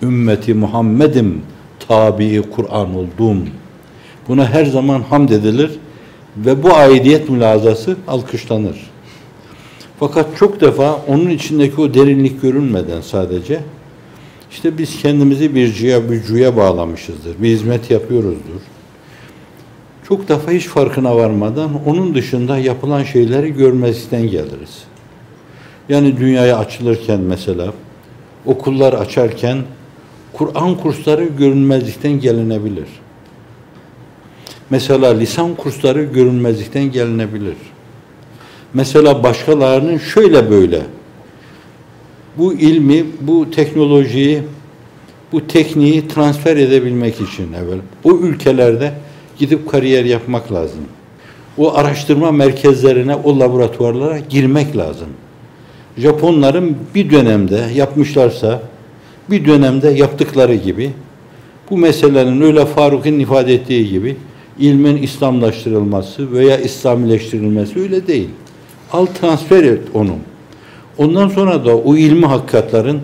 [0.03, 1.43] ümmeti Muhammed'im
[1.89, 3.39] tabi Kur'an olduğum
[4.29, 5.71] buna her zaman hamd edilir
[6.37, 8.91] ve bu aidiyet mülazası alkışlanır.
[10.01, 13.61] Fakat çok defa onun içindeki o derinlik görünmeden sadece
[14.51, 17.43] işte biz kendimizi bir cüya, bir cüya bağlamışızdır.
[17.43, 18.61] Bir hizmet yapıyoruzdur.
[20.09, 24.85] Çok defa hiç farkına varmadan onun dışında yapılan şeyleri görmezlikten geliriz.
[25.89, 27.73] Yani dünyaya açılırken mesela
[28.47, 29.59] okullar açarken
[30.33, 32.89] Kur'an kursları görünmezlikten gelinebilir.
[34.71, 37.57] Mesela lisan kursları görünmezlikten gelinebilir.
[38.75, 40.83] Mesela başkalarının şöyle böyle
[42.39, 44.43] bu ilmi, bu teknolojiyi,
[45.33, 48.93] bu tekniği transfer edebilmek için evvel o ülkelerde
[49.39, 50.81] gidip kariyer yapmak lazım.
[51.59, 55.09] O araştırma merkezlerine, o laboratuvarlara girmek lazım.
[55.99, 58.63] Japonların bir dönemde yapmışlarsa,
[59.31, 60.91] bir dönemde yaptıkları gibi,
[61.71, 64.17] bu meselenin öyle Faruk'un ifade ettiği gibi
[64.59, 68.29] ilmin İslamlaştırılması veya İslamileştirilmesi öyle değil.
[68.93, 70.15] Al transfer et onu.
[70.99, 73.01] Ondan sonra da o ilmi hakikatların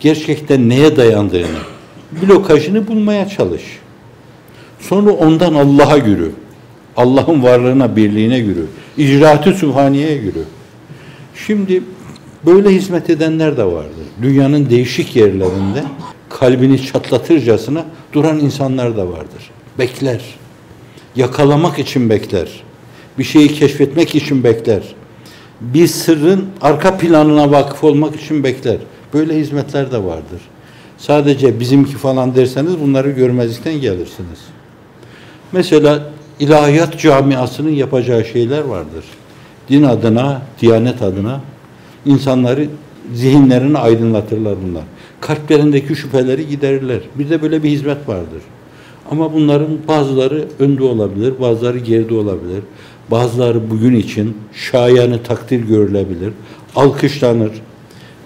[0.00, 1.58] gerçekten neye dayandığını,
[2.22, 3.62] blokajını bulmaya çalış.
[4.80, 6.32] Sonra ondan Allah'a yürü.
[6.96, 8.66] Allah'ın varlığına, birliğine yürü.
[8.96, 10.42] İcraatı sübhaniye yürü.
[11.46, 11.82] Şimdi
[12.46, 14.06] böyle hizmet edenler de vardır.
[14.22, 15.84] Dünyanın değişik yerlerinde
[16.28, 19.50] kalbini çatlatırcasına duran insanlar da vardır.
[19.78, 20.20] Bekler.
[21.16, 22.48] Yakalamak için bekler.
[23.18, 24.82] Bir şeyi keşfetmek için bekler.
[25.60, 28.76] Bir sırrın arka planına vakıf olmak için bekler.
[29.14, 30.40] Böyle hizmetler de vardır.
[30.98, 34.55] Sadece bizimki falan derseniz bunları görmezlikten gelirsiniz.
[35.52, 36.02] Mesela
[36.40, 39.04] ilahiyat camiasının yapacağı şeyler vardır.
[39.68, 41.40] Din adına, diyanet adına
[42.06, 42.68] insanları
[43.14, 44.82] zihinlerini aydınlatırlar bunlar.
[45.20, 47.00] Kalplerindeki şüpheleri giderirler.
[47.14, 48.42] Bir de böyle bir hizmet vardır.
[49.10, 52.62] Ama bunların bazıları önde olabilir, bazıları geride olabilir.
[53.10, 56.32] Bazıları bugün için şayanı takdir görülebilir,
[56.76, 57.52] alkışlanır.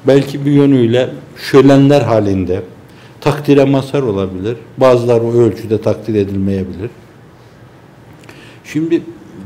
[0.07, 2.63] Belki bir yönüyle şölenler halinde
[3.21, 4.57] takdire mazhar olabilir.
[4.79, 6.91] Bazıları o ölçüde takdir edilmeyebilir.
[8.73, 9.03] Şimdi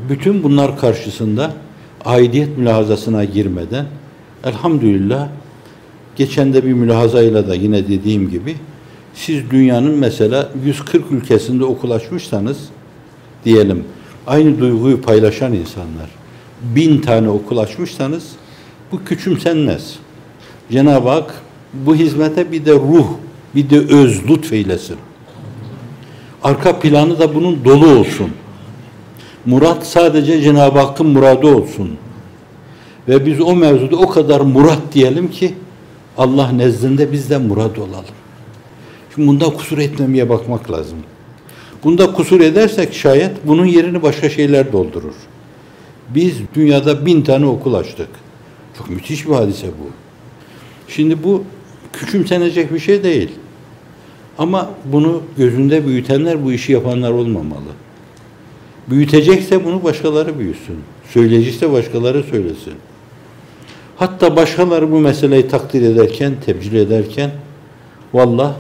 [0.08, 1.52] bütün bunlar karşısında
[2.04, 3.86] aidiyet mülahazasına girmeden
[4.44, 5.28] elhamdülillah
[6.16, 8.56] geçen de bir mülahazayla da yine dediğim gibi
[9.14, 12.58] siz dünyanın mesela 140 ülkesinde okul açmışsanız
[13.44, 13.84] diyelim
[14.26, 16.10] aynı duyguyu paylaşan insanlar
[16.62, 18.24] bin tane okul açmışsanız
[18.92, 19.94] bu küçümsenmez.
[20.70, 21.34] Cenab-ı Hak
[21.72, 23.06] bu hizmete bir de ruh,
[23.54, 24.96] bir de öz lütfeylesin.
[26.42, 28.30] Arka planı da bunun dolu olsun.
[29.46, 31.90] Murat sadece Cenab-ı Hakk'ın muradı olsun.
[33.08, 35.54] Ve biz o mevzuda o kadar murat diyelim ki
[36.18, 38.04] Allah nezdinde biz de murad olalım.
[39.14, 40.98] Şimdi bunda kusur etmemeye bakmak lazım.
[41.84, 45.14] Bunda kusur edersek şayet bunun yerini başka şeyler doldurur.
[46.14, 48.08] Biz dünyada bin tane okul açtık.
[48.78, 49.90] Çok müthiş bir hadise bu.
[50.88, 51.44] Şimdi bu
[51.92, 53.30] küçümsenecek bir şey değil.
[54.38, 57.83] Ama bunu gözünde büyütenler bu işi yapanlar olmamalı.
[58.90, 60.76] Büyütecekse bunu başkaları büyüsün.
[61.10, 62.74] Söyleyecekse başkaları söylesin.
[63.96, 67.30] Hatta başkaları bu meseleyi takdir ederken, tebcil ederken
[68.14, 68.54] vallah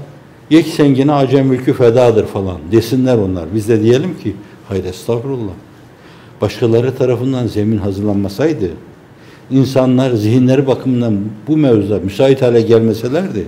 [0.50, 3.44] yek sengine acem mülkü fedadır falan desinler onlar.
[3.54, 4.36] Biz de diyelim ki
[4.68, 5.52] hayır estağfurullah.
[6.40, 8.70] Başkaları tarafından zemin hazırlanmasaydı
[9.50, 13.46] insanlar zihinleri bakımından bu mevzuda müsait hale gelmeselerdi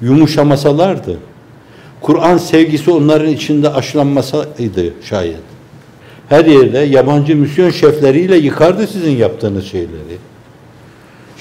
[0.00, 1.18] yumuşamasalardı
[2.00, 5.47] Kur'an sevgisi onların içinde aşılanmasaydı şayet
[6.28, 10.18] her yerde yabancı misyon şefleriyle yıkardı sizin yaptığınız şeyleri.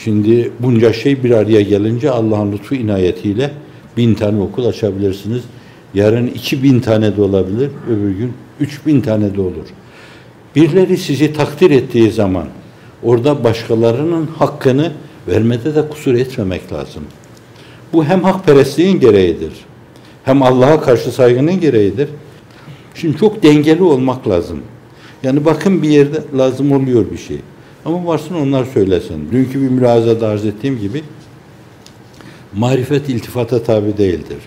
[0.03, 3.51] Şimdi bunca şey bir araya gelince Allah'ın lütfu inayetiyle
[3.97, 5.43] bin tane okul açabilirsiniz.
[5.93, 9.67] Yarın iki bin tane de olabilir, öbür gün üç bin tane de olur.
[10.55, 12.45] Birileri sizi takdir ettiği zaman
[13.03, 14.91] orada başkalarının hakkını
[15.27, 17.03] vermede de kusur etmemek lazım.
[17.93, 19.53] Bu hem hakperestliğin gereğidir,
[20.23, 22.09] hem Allah'a karşı saygının gereğidir.
[22.95, 24.61] Şimdi çok dengeli olmak lazım.
[25.23, 27.37] Yani bakın bir yerde lazım oluyor bir şey.
[27.85, 29.31] Ama varsın onlar söylesin.
[29.31, 31.03] Dünkü bir mülazada arz ettiğim gibi
[32.55, 34.37] marifet iltifata tabi değildir.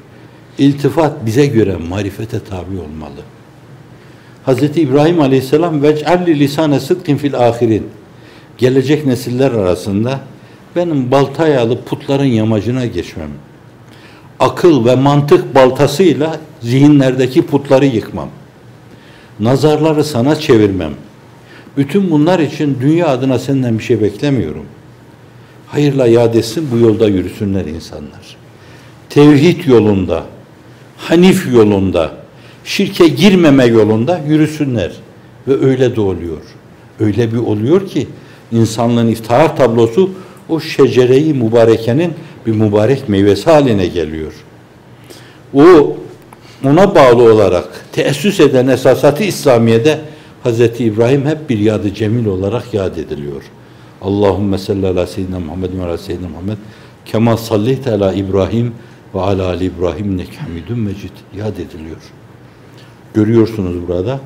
[0.59, 3.21] İltifat bize göre marifete tabi olmalı.
[4.47, 4.79] Hz.
[4.79, 7.87] İbrahim Aleyhisselam vec'alli lisane sıdkin fil ahirin
[8.59, 10.21] gelecek nesiller arasında
[10.77, 13.31] benim baltayı alıp putların yamacına geçmem.
[14.41, 18.29] akıl ve mantık baltasıyla zihinlerdeki putları yıkmam.
[19.41, 20.93] Nazarları sana çevirmem.
[21.76, 24.64] Bütün bunlar için dünya adına senden bir şey beklemiyorum.
[25.66, 28.36] Hayırla yad etsin bu yolda yürüsünler insanlar.
[29.09, 30.24] Tevhid yolunda,
[30.97, 32.12] Hanif yolunda,
[32.64, 34.93] şirke girmeme yolunda yürüsünler.
[35.49, 36.41] Ve öyle de oluyor.
[37.01, 38.07] Öyle bir oluyor ki
[38.53, 40.11] insanlığın iftihar tablosu
[40.49, 42.12] o şecereyi mübarekenin
[42.47, 44.32] bir mübarek meyvesi haline geliyor.
[45.55, 45.97] O
[46.64, 50.00] ona bağlı olarak teessüs eden esasatı İslamiye'de
[50.44, 50.61] Hz.
[50.61, 53.42] İbrahim hep bir yadı cemil olarak yad ediliyor.
[54.02, 56.56] Allahümme salli ala seyyidina Muhammed ve ala seyyidina Muhammed
[57.04, 58.74] kema sallite ala İbrahim
[59.14, 62.00] ve ala ali İbrahim nek hamidun mecid yad ediliyor.
[63.14, 64.20] Görüyorsunuz burada.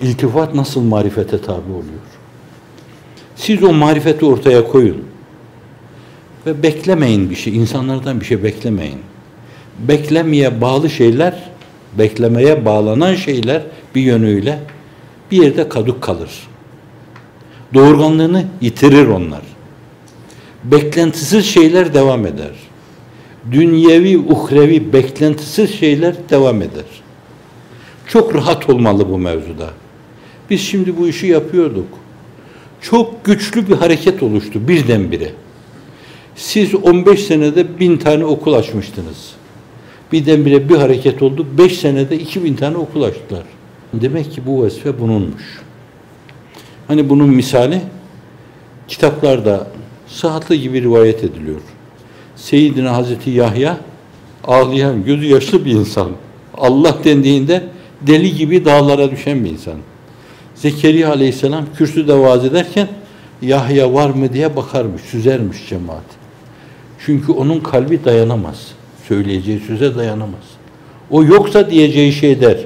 [0.00, 2.04] İltifat nasıl marifete tabi oluyor.
[3.36, 5.04] Siz o marifeti ortaya koyun.
[6.46, 7.56] Ve beklemeyin bir şey.
[7.56, 8.98] insanlardan bir şey beklemeyin.
[9.78, 11.50] Beklemeye bağlı şeyler,
[11.98, 13.62] beklemeye bağlanan şeyler
[13.94, 14.58] bir yönüyle
[15.30, 16.30] bir yerde kaduk kalır.
[17.74, 19.42] Doğurganlığını yitirir onlar.
[20.64, 22.52] Beklentisiz şeyler devam eder.
[23.52, 26.84] Dünyevi, uhrevi, beklentisiz şeyler devam eder.
[28.06, 29.70] Çok rahat olmalı bu mevzuda.
[30.50, 31.88] Biz şimdi bu işi yapıyorduk.
[32.80, 35.30] Çok güçlü bir hareket oluştu birdenbire.
[36.36, 39.34] Siz 15 senede bin tane okul açmıştınız.
[40.14, 41.46] Birdenbire bir hareket oldu.
[41.58, 43.42] 5 senede 2000 tane okul açtılar.
[43.92, 45.62] Demek ki bu vazife bununmuş.
[46.88, 47.80] Hani bunun misali
[48.88, 49.66] kitaplarda
[50.08, 51.60] sıhhatli gibi rivayet ediliyor.
[52.36, 53.78] Seyyidina Hazreti Yahya
[54.44, 56.10] ağlayan, gözü yaşlı bir insan.
[56.58, 57.64] Allah dendiğinde
[58.00, 59.76] deli gibi dağlara düşen bir insan.
[60.54, 62.88] Zekeriya aleyhisselam kürsüde vaaz ederken
[63.42, 66.04] Yahya var mı diye bakarmış, süzermiş cemaat.
[67.06, 68.74] Çünkü onun kalbi dayanamaz.
[69.08, 70.44] Söyleyeceği söze dayanamaz.
[71.10, 72.58] O yoksa diyeceği şey der.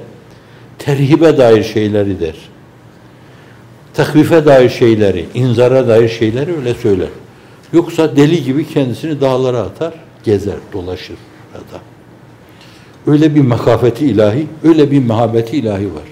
[0.79, 2.35] Terhibe dair şeyleri der.
[3.93, 7.09] Takvife dair şeyleri, inzara dair şeyleri öyle söyler.
[7.73, 11.17] Yoksa deli gibi kendisini dağlara atar, gezer, dolaşır
[11.53, 11.83] burada.
[13.07, 16.03] Öyle bir makafeti ilahi, öyle bir mehabeti ilahi var.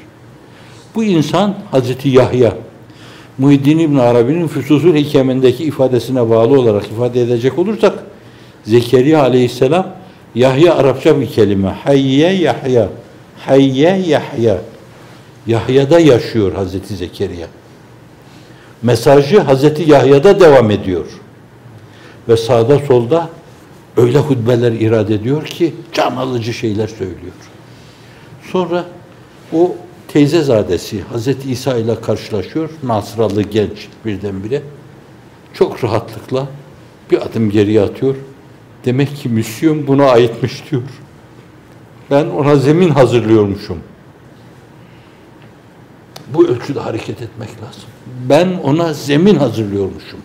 [0.95, 2.53] Bu insan Hazreti Yahya,
[3.37, 7.93] Muhiddin İbn Arabi'nin Füsusul Hikemindeki ifadesine bağlı olarak ifade edecek olursak,
[8.63, 9.87] Zekeriya aleyhisselam,
[10.37, 11.69] Yahya Arapça bir kelime.
[11.69, 12.89] Hayye Yahya.
[13.45, 14.57] Hayye Yahya.
[15.47, 17.47] Yahya'da yaşıyor Hazreti Zekeriya.
[18.81, 21.05] Mesajı Hazreti Yahya'da devam ediyor.
[22.29, 23.29] Ve sağda solda
[23.97, 27.33] öyle hutbeler irade ediyor ki can alıcı şeyler söylüyor.
[28.51, 28.85] Sonra
[29.53, 29.75] o
[30.07, 32.69] teyzezadesi Hazreti İsa ile karşılaşıyor.
[32.83, 34.61] Nasralı genç birdenbire.
[35.53, 36.47] Çok rahatlıkla
[37.11, 38.15] bir adım geriye atıyor.
[38.87, 40.81] Demek ki misyon buna aitmiş diyor.
[42.11, 43.77] Ben ona zemin hazırlıyormuşum.
[46.33, 47.83] Bu ölçüde hareket etmek lazım.
[48.29, 50.19] Ben ona zemin hazırlıyormuşum.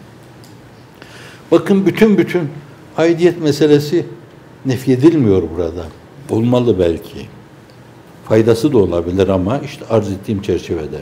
[1.51, 2.49] Bakın bütün bütün
[2.97, 4.07] aidiyet meselesi
[4.67, 5.85] nefyedilmiyor burada.
[6.31, 7.27] Olmalı belki.
[8.29, 11.01] Faydası da olabilir ama işte arz ettiğim çerçevede.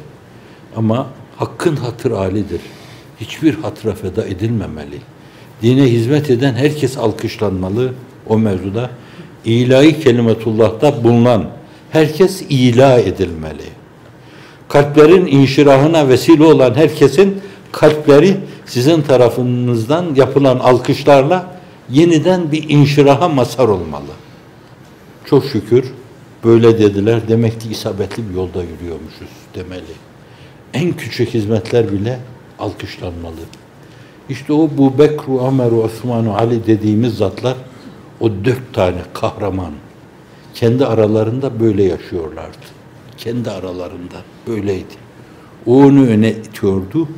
[0.76, 1.06] Ama
[1.36, 2.60] hakkın hatır alidir.
[3.20, 4.98] Hiçbir hatıra feda edilmemeli.
[5.62, 7.92] Dine hizmet eden herkes alkışlanmalı
[8.28, 8.90] o mevzuda.
[9.44, 11.44] İlahi kelimetullah'ta bulunan
[11.90, 13.62] herkes ila edilmeli.
[14.68, 17.40] Kalplerin inşirahına vesile olan herkesin
[17.72, 18.36] kalpleri
[18.66, 21.46] sizin tarafınızdan yapılan alkışlarla
[21.90, 24.12] yeniden bir inşiraha mazhar olmalı.
[25.24, 25.84] Çok şükür
[26.44, 27.20] böyle dediler.
[27.28, 29.94] Demek ki isabetli bir yolda yürüyormuşuz demeli.
[30.74, 32.18] En küçük hizmetler bile
[32.58, 33.40] alkışlanmalı.
[34.30, 37.56] İşte o bu Bekru, Ömer, Osman, Ali dediğimiz zatlar
[38.20, 39.72] o dört tane kahraman
[40.54, 42.66] kendi aralarında böyle yaşıyorlardı.
[43.16, 44.16] Kendi aralarında
[44.46, 44.94] böyleydi.
[45.66, 47.08] O onu öne itiyordu,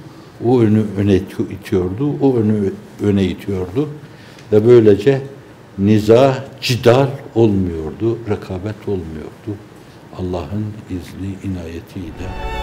[0.46, 1.14] o önü öne
[1.50, 3.88] itiyordu, o önü öne itiyordu
[4.52, 5.20] ve böylece
[5.78, 9.58] niza, cidal olmuyordu, rekabet olmuyordu.
[10.18, 12.61] Allah'ın izni, inayetiyle.